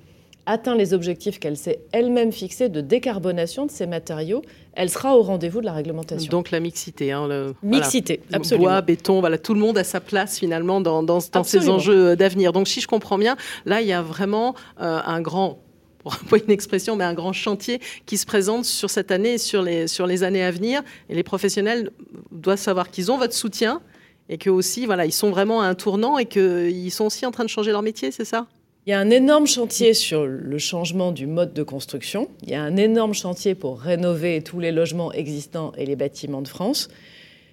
atteint 0.46 0.76
les 0.76 0.94
objectifs 0.94 1.40
qu'elle 1.40 1.56
s'est 1.56 1.80
elle-même 1.94 2.34
fixés 2.34 2.68
de 2.68 2.82
décarbonation 2.82 3.66
de 3.66 3.72
ces 3.72 3.88
matériaux, 3.88 4.42
elle 4.74 4.90
sera 4.90 5.18
au 5.18 5.22
rendez-vous 5.22 5.62
de 5.62 5.66
la 5.66 5.72
réglementation. 5.72 6.30
Donc 6.30 6.52
la 6.52 6.60
mixité. 6.60 7.14
Hein, 7.14 7.54
mixité, 7.64 8.20
absolument. 8.34 8.68
Bois, 8.68 8.82
béton, 8.82 9.22
voilà, 9.22 9.38
tout 9.38 9.54
le 9.54 9.62
monde 9.62 9.78
a 9.78 9.86
sa 9.86 10.02
place 10.02 10.38
finalement 10.38 10.82
dans, 10.82 11.02
dans, 11.02 11.22
ces 11.44 11.70
enjeux 11.70 12.18
d'avenir. 12.18 12.52
Donc 12.52 12.68
si 12.68 12.82
je 12.82 12.88
comprends 12.88 13.18
bien, 13.18 13.38
là, 13.66 13.80
il 13.80 13.88
y 13.88 13.94
a 13.94 14.02
vraiment 14.02 14.54
un 14.78 15.22
grand 15.22 15.63
pour 16.04 16.38
une 16.38 16.52
expression, 16.52 16.96
mais 16.96 17.04
un 17.04 17.14
grand 17.14 17.34
chantier 17.34 17.80
qui 18.06 18.18
se 18.18 18.26
présente 18.26 18.66
sur 18.66 18.90
cette 18.90 19.12
année 19.12 19.34
et 19.34 19.38
sur 19.38 19.62
les, 19.62 19.88
sur 19.88 20.06
les 20.06 20.24
années 20.24 20.44
à 20.44 20.52
venir. 20.52 20.82
Et 21.10 21.16
les 21.16 21.24
professionnels 21.24 21.92
doivent 22.32 22.60
savoir 22.60 22.92
qu'ils 22.92 23.12
ont 23.12 23.18
votre 23.18 23.34
soutien 23.34 23.82
et 24.30 24.38
que 24.38 24.50
aussi, 24.50 24.86
voilà, 24.86 25.10
sont 25.12 25.32
vraiment 25.32 25.62
à 25.62 25.66
un 25.66 25.76
tournant 25.76 26.18
et 26.18 26.26
qu'ils 26.26 26.92
sont 26.92 27.06
aussi 27.06 27.26
en 27.26 27.32
train 27.32 27.44
de 27.44 27.50
changer 27.50 27.72
leur 27.72 27.82
métier, 27.82 28.12
c'est 28.12 28.26
ça? 28.26 28.48
Il 28.86 28.90
y 28.90 28.94
a 28.94 29.00
un 29.00 29.12
énorme 29.12 29.48
chantier 29.48 29.94
sur 29.94 30.26
le 30.26 30.58
changement 30.58 31.14
du 31.14 31.26
mode 31.26 31.54
de 31.54 31.64
construction. 31.64 32.30
Il 32.42 32.50
y 32.50 32.54
a 32.54 32.62
un 32.62 32.76
énorme 32.76 33.14
chantier 33.14 33.56
pour 33.56 33.80
rénover 33.80 34.42
tous 34.42 34.60
les 34.60 34.74
logements 34.74 35.14
existants 35.14 35.72
et 35.78 35.86
les 35.86 35.96
bâtiments 35.96 36.42
de 36.42 36.50
France. 36.50 36.90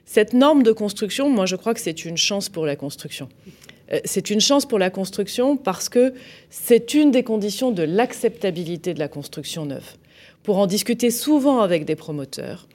Cette 0.06 0.32
norme 0.32 0.64
de 0.64 0.72
construction, 0.72 1.30
moi, 1.30 1.46
je 1.46 1.54
crois 1.54 1.72
que 1.72 1.78
c'est 1.78 2.04
une 2.04 2.16
chance 2.16 2.48
pour 2.48 2.66
la 2.66 2.74
construction. 2.74 3.28
Euh, 3.92 4.00
c'est 4.04 4.30
une 4.30 4.40
chance 4.40 4.66
pour 4.66 4.78
la 4.78 4.90
construction 4.90 5.56
parce 5.56 5.88
que 5.88 6.14
c'est 6.48 6.94
une 6.94 7.10
des 7.10 7.22
conditions 7.22 7.70
de 7.70 7.82
l'acceptabilité 7.82 8.94
de 8.94 8.98
la 8.98 9.08
construction 9.08 9.66
neuve. 9.66 9.96
Pour 10.42 10.58
en 10.58 10.66
discuter 10.66 11.10
souvent 11.10 11.60
avec 11.60 11.84
des 11.84 11.96
promoteurs, 11.96 12.66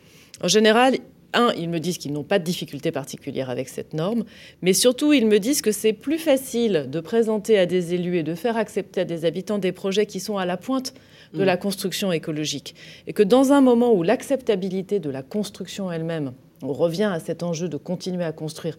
en 0.41 0.47
général, 0.47 0.97
un, 1.33 1.51
ils 1.57 1.69
me 1.69 1.79
disent 1.79 1.97
qu'ils 1.97 2.13
n'ont 2.13 2.23
pas 2.23 2.39
de 2.39 2.43
difficulté 2.43 2.91
particulière 2.91 3.49
avec 3.49 3.67
cette 3.69 3.93
norme, 3.93 4.23
mais 4.61 4.73
surtout, 4.73 5.13
ils 5.13 5.27
me 5.27 5.39
disent 5.39 5.61
que 5.61 5.71
c'est 5.71 5.93
plus 5.93 6.17
facile 6.17 6.87
de 6.89 6.99
présenter 6.99 7.59
à 7.59 7.65
des 7.65 7.93
élus 7.93 8.17
et 8.17 8.23
de 8.23 8.35
faire 8.35 8.57
accepter 8.57 9.01
à 9.01 9.05
des 9.05 9.25
habitants 9.25 9.57
des 9.57 9.71
projets 9.71 10.05
qui 10.05 10.19
sont 10.19 10.37
à 10.37 10.45
la 10.45 10.57
pointe 10.57 10.93
de 11.33 11.41
mmh. 11.41 11.45
la 11.45 11.57
construction 11.57 12.11
écologique. 12.11 12.75
Et 13.07 13.13
que 13.13 13.23
dans 13.23 13.51
un 13.51 13.61
moment 13.61 13.93
où 13.93 14.03
l'acceptabilité 14.03 14.99
de 14.99 15.09
la 15.09 15.23
construction 15.23 15.91
elle-même, 15.91 16.33
on 16.61 16.73
revient 16.73 17.09
à 17.11 17.19
cet 17.19 17.43
enjeu 17.43 17.69
de 17.69 17.77
continuer 17.77 18.23
à 18.23 18.31
construire, 18.31 18.77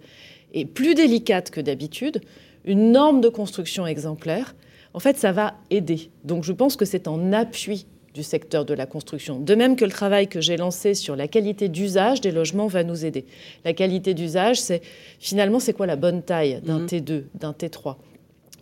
est 0.55 0.65
plus 0.65 0.95
délicate 0.95 1.51
que 1.51 1.61
d'habitude, 1.61 2.21
une 2.65 2.93
norme 2.93 3.21
de 3.21 3.29
construction 3.29 3.87
exemplaire, 3.87 4.55
en 4.95 4.99
fait, 4.99 5.19
ça 5.19 5.31
va 5.31 5.55
aider. 5.71 6.11
Donc 6.25 6.45
je 6.45 6.53
pense 6.53 6.75
que 6.75 6.85
c'est 6.85 7.07
en 7.07 7.33
appui 7.33 7.87
du 8.15 8.23
secteur 8.23 8.65
de 8.65 8.73
la 8.73 8.87
construction. 8.87 9.39
De 9.39 9.55
même 9.55 9.77
que 9.77 9.85
le 9.85 9.91
travail 9.91 10.27
que 10.27 10.41
j'ai 10.41 10.57
lancé 10.57 10.95
sur 10.95 11.17
la 11.17 11.29
qualité 11.29 11.69
d'usage 11.69 12.23
des 12.23 12.33
logements 12.33 12.67
va 12.67 12.83
nous 12.83 13.05
aider. 13.05 13.27
La 13.65 13.75
qualité 13.75 14.15
d'usage, 14.15 14.59
c'est 14.59 14.81
finalement, 15.21 15.61
c'est 15.61 15.75
quoi 15.75 15.87
la 15.87 15.97
bonne 15.97 16.23
taille 16.23 16.63
d'un 16.63 16.79
mhm. 16.79 16.87
T2, 16.87 17.25
d'un 17.35 17.53
T3 17.53 17.97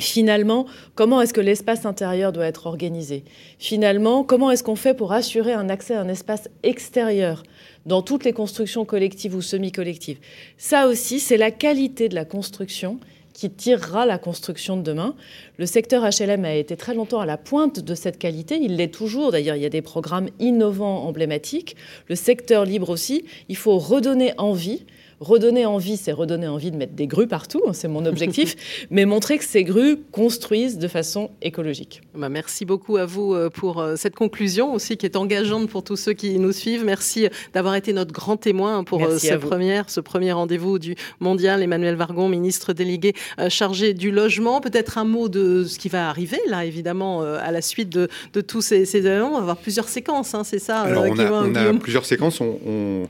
Finalement, 0.00 0.66
comment 0.96 1.20
est-ce 1.20 1.32
que 1.32 1.40
l'espace 1.40 1.86
intérieur 1.86 2.32
doit 2.32 2.46
être 2.46 2.66
organisé? 2.66 3.24
Finalement, 3.58 4.24
comment 4.24 4.50
est-ce 4.50 4.64
qu'on 4.64 4.76
fait 4.76 4.94
pour 4.94 5.12
assurer 5.12 5.52
un 5.52 5.68
accès 5.68 5.94
à 5.94 6.00
un 6.00 6.08
espace 6.08 6.48
extérieur 6.64 7.44
dans 7.86 8.02
toutes 8.02 8.24
les 8.24 8.32
constructions 8.32 8.84
collectives 8.84 9.36
ou 9.36 9.42
semi-collectives? 9.42 10.18
Ça 10.58 10.88
aussi, 10.88 11.20
c'est 11.20 11.36
la 11.36 11.52
qualité 11.52 12.08
de 12.08 12.16
la 12.16 12.24
construction 12.24 12.98
qui 13.34 13.50
tirera 13.50 14.06
la 14.06 14.16
construction 14.16 14.76
de 14.76 14.82
demain. 14.82 15.14
Le 15.58 15.66
secteur 15.66 16.04
HLM 16.04 16.44
a 16.44 16.54
été 16.54 16.76
très 16.76 16.94
longtemps 16.94 17.20
à 17.20 17.26
la 17.26 17.36
pointe 17.36 17.80
de 17.80 17.94
cette 17.94 18.18
qualité. 18.18 18.58
Il 18.60 18.76
l'est 18.76 18.94
toujours. 18.94 19.32
D'ailleurs, 19.32 19.56
il 19.56 19.62
y 19.62 19.66
a 19.66 19.70
des 19.70 19.82
programmes 19.82 20.28
innovants 20.38 21.04
emblématiques. 21.04 21.76
Le 22.08 22.14
secteur 22.14 22.64
libre 22.64 22.90
aussi. 22.90 23.24
Il 23.48 23.56
faut 23.56 23.76
redonner 23.78 24.32
envie 24.38 24.86
redonner 25.20 25.66
envie, 25.66 25.96
c'est 25.96 26.12
redonner 26.12 26.46
envie 26.46 26.70
de 26.70 26.76
mettre 26.76 26.94
des 26.94 27.06
grues 27.06 27.26
partout, 27.26 27.62
hein, 27.66 27.72
c'est 27.72 27.88
mon 27.88 28.06
objectif, 28.06 28.56
mais 28.90 29.04
montrer 29.04 29.38
que 29.38 29.44
ces 29.44 29.64
grues 29.64 29.98
construisent 30.12 30.78
de 30.78 30.88
façon 30.88 31.30
écologique. 31.42 32.02
Bah, 32.14 32.28
merci 32.28 32.64
beaucoup 32.64 32.96
à 32.96 33.06
vous 33.06 33.34
euh, 33.34 33.50
pour 33.50 33.80
euh, 33.80 33.96
cette 33.96 34.14
conclusion 34.14 34.74
aussi 34.74 34.96
qui 34.96 35.06
est 35.06 35.16
engageante 35.16 35.68
pour 35.68 35.84
tous 35.84 35.96
ceux 35.96 36.12
qui 36.12 36.38
nous 36.38 36.52
suivent. 36.52 36.84
Merci 36.84 37.28
d'avoir 37.52 37.74
été 37.74 37.92
notre 37.92 38.12
grand 38.12 38.36
témoin 38.36 38.84
pour 38.84 39.04
euh, 39.04 39.18
cette 39.18 39.40
première, 39.40 39.90
ce 39.90 40.00
premier 40.00 40.32
rendez-vous 40.32 40.78
du 40.78 40.96
mondial. 41.20 41.62
Emmanuel 41.62 41.94
Vargon, 41.94 42.28
ministre 42.28 42.72
délégué 42.72 43.14
chargé 43.48 43.94
du 43.94 44.10
logement. 44.10 44.60
Peut-être 44.60 44.98
un 44.98 45.04
mot 45.04 45.28
de 45.28 45.64
ce 45.64 45.78
qui 45.78 45.88
va 45.88 46.08
arriver 46.08 46.38
là, 46.48 46.64
évidemment, 46.64 47.22
à 47.22 47.50
la 47.50 47.62
suite 47.62 47.88
de, 47.88 48.08
tous 48.40 48.60
ces, 48.60 48.96
événements. 48.96 49.28
On 49.28 49.34
va 49.34 49.38
avoir 49.38 49.56
plusieurs 49.56 49.88
séquences, 49.88 50.34
hein, 50.34 50.44
c'est 50.44 50.58
ça 50.58 50.80
Alors, 50.80 51.04
on, 51.08 51.54
a, 51.54 51.74
plusieurs 51.74 52.04
séquences. 52.04 52.40
on 52.40 52.58
on 52.66 53.08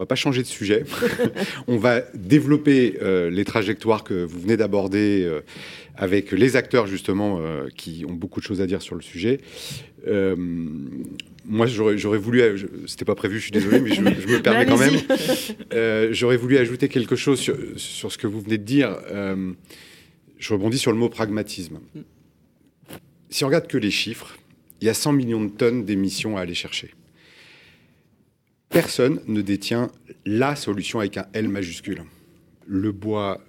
va 0.00 0.06
pas 0.06 0.14
changer 0.14 0.42
de 0.42 0.46
sujet. 0.46 0.84
on 1.68 1.76
va 1.76 2.00
développer 2.14 2.98
euh, 3.02 3.30
les 3.30 3.44
trajectoires 3.44 4.02
que 4.02 4.24
vous 4.24 4.40
venez 4.40 4.56
d'aborder 4.56 5.22
euh, 5.24 5.40
avec 5.94 6.32
les 6.32 6.56
acteurs 6.56 6.86
justement 6.86 7.38
euh, 7.40 7.68
qui 7.76 8.04
ont 8.08 8.14
beaucoup 8.14 8.40
de 8.40 8.46
choses 8.46 8.62
à 8.62 8.66
dire 8.66 8.80
sur 8.80 8.94
le 8.94 9.02
sujet. 9.02 9.40
moi, 11.44 11.66
j'aurais 11.66 12.18
voulu, 12.18 12.42
c'était 12.86 13.04
pas 13.04 13.14
prévu, 13.14 13.36
je 13.38 13.42
suis 13.42 13.52
désolé, 13.52 13.80
mais 13.80 13.92
je, 13.94 14.00
me 14.00 14.42
permets 14.42 14.66
quand 14.66 14.78
même. 14.78 16.12
j'aurais 16.12 16.38
voulu 16.38 16.56
ajouter 16.56 16.88
quelque 16.88 17.16
chose 17.16 17.38
sur, 17.38 17.56
sur, 17.76 18.10
ce 18.10 18.16
que 18.16 18.26
vous 18.26 18.40
venez 18.40 18.58
de 18.58 18.64
dire. 18.64 18.96
je 20.38 20.54
rebondis 20.54 20.78
sur 20.78 20.92
le 20.92 20.98
mot 20.98 21.10
pragmatisme. 21.10 21.78
Si 23.28 23.44
on 23.44 23.48
regarde 23.48 23.66
que 23.66 23.78
les 23.78 23.90
chiffres, 23.90 24.38
il 24.80 24.86
y 24.86 24.88
a 24.88 24.94
100 24.94 25.12
millions 25.12 25.44
de 25.44 25.50
tonnes 25.50 25.84
d'émissions 25.84 26.38
à 26.38 26.40
aller 26.40 26.54
chercher. 26.54 26.94
Personne 28.70 29.20
ne 29.26 29.42
détient 29.42 29.90
la 30.24 30.54
solution 30.54 31.00
avec 31.00 31.16
un 31.16 31.26
L 31.32 31.48
majuscule. 31.48 32.04
Le 32.66 32.92
bois, 32.92 33.40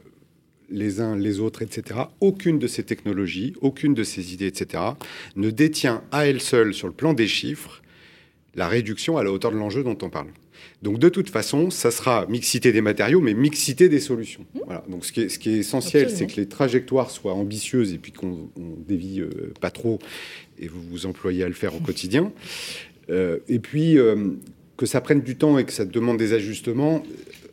les 0.72 1.00
uns, 1.00 1.16
les 1.16 1.40
autres, 1.40 1.62
etc. 1.62 2.00
Aucune 2.22 2.58
de 2.58 2.66
ces 2.66 2.84
technologies, 2.84 3.54
aucune 3.62 3.94
de 3.94 4.04
ces 4.04 4.34
idées, 4.34 4.48
etc., 4.48 4.84
ne 5.36 5.52
détient 5.52 6.04
à 6.12 6.26
elle 6.26 6.42
seule, 6.42 6.74
sur 6.74 6.88
le 6.88 6.94
plan 6.94 7.14
des 7.14 7.28
chiffres, 7.28 7.84
la 8.56 8.68
réduction 8.68 9.18
à 9.18 9.24
la 9.24 9.32
hauteur 9.32 9.52
de 9.52 9.58
l'enjeu 9.58 9.84
dont 9.84 9.98
on 10.02 10.10
parle. 10.10 10.28
Donc 10.82 10.98
de 10.98 11.10
toute 11.10 11.30
façon, 11.30 11.70
ça 11.70 11.92
sera 11.92 12.26
mixité 12.26 12.72
des 12.72 12.82
matériaux, 12.82 13.22
mais 13.22 13.36
mixité 13.36 13.90
des 13.90 14.00
solutions. 14.00 14.46
Voilà. 14.66 14.84
Donc 14.90 15.06
ce 15.06 15.12
qui 15.12 15.22
est, 15.22 15.58
essentiel, 15.58 16.10
c'est 16.10 16.26
que 16.26 16.36
les 16.38 16.48
trajectoires 16.48 17.12
soient 17.12 17.34
ambitieuses 17.34 17.94
et 17.94 17.98
puis 18.00 18.12
qu'on 18.12 18.50
dévie 18.88 19.22
euh, 19.22 19.54
pas 19.60 19.72
trop, 19.72 20.00
et 20.60 20.68
vous 20.68 20.82
vous 20.82 21.06
employez 21.06 21.44
à 21.44 21.48
le 21.48 21.54
faire 21.54 21.76
au 21.76 21.80
quotidien. 21.80 22.32
Euh, 23.10 23.40
et 23.48 23.60
puis, 23.60 23.98
euh, 23.98 24.34
que 24.82 24.88
ça 24.88 25.00
prenne 25.00 25.22
du 25.22 25.36
temps 25.36 25.60
et 25.60 25.64
que 25.64 25.72
ça 25.72 25.86
demande 25.86 26.18
des 26.18 26.34
ajustements, 26.34 27.04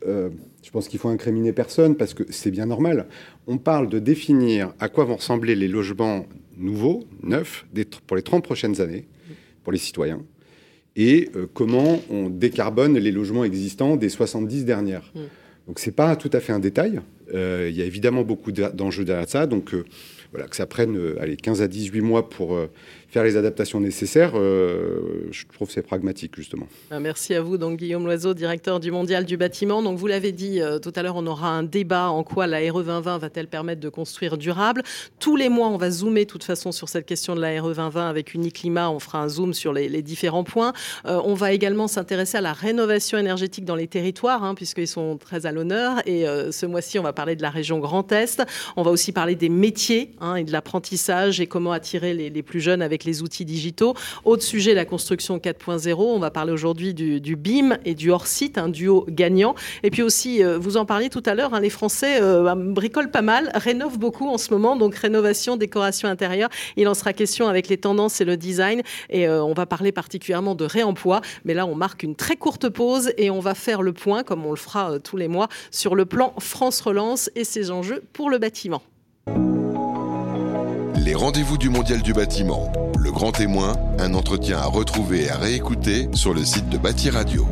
euh, 0.06 0.30
Je 0.62 0.70
pense 0.70 0.88
qu'il 0.88 0.98
faut 0.98 1.10
incriminer 1.10 1.52
personne 1.52 1.94
parce 1.94 2.14
que 2.14 2.22
c'est 2.30 2.50
bien 2.50 2.64
normal. 2.64 3.06
On 3.46 3.58
parle 3.58 3.90
de 3.90 3.98
définir 3.98 4.72
à 4.80 4.88
quoi 4.88 5.04
vont 5.04 5.16
ressembler 5.16 5.54
les 5.54 5.68
logements 5.68 6.24
nouveaux, 6.56 7.04
neufs, 7.22 7.66
pour 8.06 8.16
les 8.16 8.22
30 8.22 8.42
prochaines 8.42 8.80
années, 8.80 9.06
pour 9.62 9.72
les 9.72 9.78
citoyens, 9.78 10.22
et 10.96 11.28
euh, 11.36 11.46
comment 11.52 12.00
on 12.10 12.30
décarbone 12.30 12.96
les 12.96 13.12
logements 13.12 13.44
existants 13.44 13.96
des 13.96 14.08
70 14.08 14.64
dernières. 14.64 15.12
Mm. 15.14 15.20
Donc 15.66 15.78
c'est 15.80 15.92
pas 15.92 16.16
tout 16.16 16.30
à 16.32 16.40
fait 16.40 16.54
un 16.54 16.60
détail. 16.60 17.00
Euh, 17.34 17.68
il 17.70 17.76
y 17.76 17.82
a 17.82 17.84
évidemment 17.84 18.22
beaucoup 18.22 18.52
d'enjeux 18.52 19.04
derrière 19.04 19.28
ça. 19.28 19.46
Donc 19.46 19.74
voilà, 20.32 20.48
que 20.48 20.56
ça 20.56 20.66
prenne 20.66 20.98
allez, 21.20 21.36
15 21.36 21.60
à 21.60 21.68
18 21.68 22.00
mois 22.00 22.30
pour 22.30 22.58
faire 23.08 23.24
les 23.24 23.36
adaptations 23.36 23.80
nécessaires, 23.80 24.32
euh, 24.34 25.28
je 25.30 25.44
trouve 25.52 25.70
c'est 25.70 25.82
pragmatique 25.82 26.36
justement. 26.36 26.66
Ah, 26.90 27.00
merci 27.00 27.34
à 27.34 27.40
vous, 27.40 27.56
donc 27.56 27.78
Guillaume 27.78 28.04
Loiseau, 28.04 28.34
directeur 28.34 28.80
du 28.80 28.90
Mondial 28.90 29.24
du 29.24 29.38
bâtiment. 29.38 29.82
Donc 29.82 29.98
vous 29.98 30.06
l'avez 30.06 30.30
dit 30.32 30.60
euh, 30.60 30.78
tout 30.78 30.92
à 30.94 31.02
l'heure, 31.02 31.16
on 31.16 31.26
aura 31.26 31.48
un 31.48 31.62
débat 31.62 32.10
en 32.10 32.22
quoi 32.22 32.46
la 32.46 32.58
RE 32.58 32.82
2020 32.82 33.18
va-t-elle 33.18 33.48
permettre 33.48 33.80
de 33.80 33.88
construire 33.88 34.36
durable. 34.36 34.82
Tous 35.20 35.36
les 35.36 35.48
mois, 35.48 35.68
on 35.68 35.78
va 35.78 35.90
zoomer 35.90 36.26
de 36.26 36.30
toute 36.30 36.44
façon 36.44 36.70
sur 36.70 36.88
cette 36.88 37.06
question 37.06 37.34
de 37.34 37.40
la 37.40 37.60
RE 37.62 37.72
2020 37.72 38.08
avec 38.08 38.34
Uniclimat. 38.34 38.90
On 38.90 38.98
fera 38.98 39.22
un 39.22 39.28
zoom 39.28 39.54
sur 39.54 39.72
les, 39.72 40.02
différents 40.02 40.44
points. 40.44 40.74
Euh, 41.06 41.20
on 41.24 41.34
va 41.34 41.52
également 41.52 41.88
s'intéresser 41.88 42.36
à 42.36 42.40
la 42.42 42.52
rénovation 42.52 43.16
énergétique 43.16 43.64
dans 43.64 43.74
les 43.74 43.88
territoires, 43.88 44.44
hein, 44.44 44.54
puisqu'ils 44.54 44.86
sont 44.86 45.16
très 45.16 45.46
à 45.46 45.52
l'honneur. 45.52 46.02
Et 46.06 46.24
ce 46.50 46.66
mois-ci, 46.66 46.98
on 46.98 47.02
va 47.02 47.12
parler 47.12 47.36
de 47.36 47.42
la 47.42 47.50
région 47.50 47.78
Grand 47.78 48.10
Est. 48.12 48.42
On 48.76 48.82
va 48.82 48.90
aussi 48.90 49.12
parler 49.12 49.34
des 49.34 49.48
métiers 49.48 50.12
hein, 50.20 50.36
et 50.36 50.44
de 50.44 50.52
l'apprentissage 50.52 51.40
et 51.40 51.46
comment 51.46 51.72
attirer 51.72 52.14
les 52.14 52.42
plus 52.42 52.60
jeunes 52.60 52.82
avec 52.82 52.97
les 53.04 53.22
outils 53.22 53.44
digitaux. 53.44 53.94
Autre 54.24 54.42
sujet, 54.42 54.74
la 54.74 54.84
construction 54.84 55.38
4.0. 55.38 55.94
On 55.98 56.18
va 56.18 56.30
parler 56.30 56.52
aujourd'hui 56.52 56.94
du, 56.94 57.37
BIM 57.37 57.78
et 57.84 57.94
du 57.94 58.11
hors-site, 58.11 58.58
un 58.58 58.68
duo 58.68 59.04
gagnant. 59.08 59.54
Et 59.82 59.90
puis 59.90 60.02
aussi, 60.02 60.42
euh, 60.42 60.58
vous 60.58 60.76
en 60.76 60.84
parliez 60.84 61.08
tout 61.08 61.22
à 61.26 61.34
l'heure, 61.34 61.54
hein, 61.54 61.61
les 61.61 61.70
Français 61.70 62.20
euh, 62.20 62.42
bah, 62.42 62.54
bricolent 62.56 63.11
pas 63.11 63.22
mal, 63.22 63.50
rénovent 63.54 63.98
beaucoup 63.98 64.28
en 64.28 64.38
ce 64.38 64.52
moment. 64.52 64.76
Donc 64.76 64.94
rénovation, 64.94 65.56
décoration 65.56 66.08
intérieure. 66.08 66.48
Il 66.76 66.88
en 66.88 66.94
sera 66.94 67.12
question 67.12 67.48
avec 67.48 67.68
les 67.68 67.78
tendances 67.78 68.20
et 68.20 68.24
le 68.24 68.37
design. 68.37 68.82
Et 69.11 69.28
euh, 69.28 69.42
on 69.42 69.54
va 69.54 69.66
parler 69.66 69.92
particulièrement 69.92 70.54
de 70.54 70.64
réemploi. 70.64 71.20
Mais 71.44 71.54
là, 71.54 71.66
on 71.66 71.74
marque 71.74 72.02
une 72.02 72.16
très 72.16 72.37
courte 72.37 72.68
pause 72.68 73.12
et 73.16 73.30
on 73.30 73.40
va 73.40 73.54
faire 73.54 73.82
le 73.82 73.92
point, 73.92 74.22
comme 74.22 74.44
on 74.44 74.50
le 74.50 74.56
fera 74.56 74.98
tous 74.98 75.16
les 75.16 75.28
mois, 75.28 75.48
sur 75.70 75.94
le 75.94 76.04
plan 76.04 76.34
France 76.38 76.80
Relance 76.80 77.30
et 77.34 77.44
ses 77.44 77.70
enjeux 77.70 78.02
pour 78.12 78.30
le 78.30 78.38
bâtiment. 78.38 78.82
Les 81.08 81.14
rendez-vous 81.14 81.56
du 81.56 81.70
Mondial 81.70 82.02
du 82.02 82.12
bâtiment. 82.12 82.70
Le 82.98 83.10
grand 83.10 83.32
témoin, 83.32 83.76
un 83.98 84.12
entretien 84.12 84.58
à 84.58 84.66
retrouver 84.66 85.24
et 85.24 85.30
à 85.30 85.38
réécouter 85.38 86.10
sur 86.12 86.34
le 86.34 86.44
site 86.44 86.68
de 86.68 86.76
Bâti 86.76 87.08
Radio. 87.08 87.46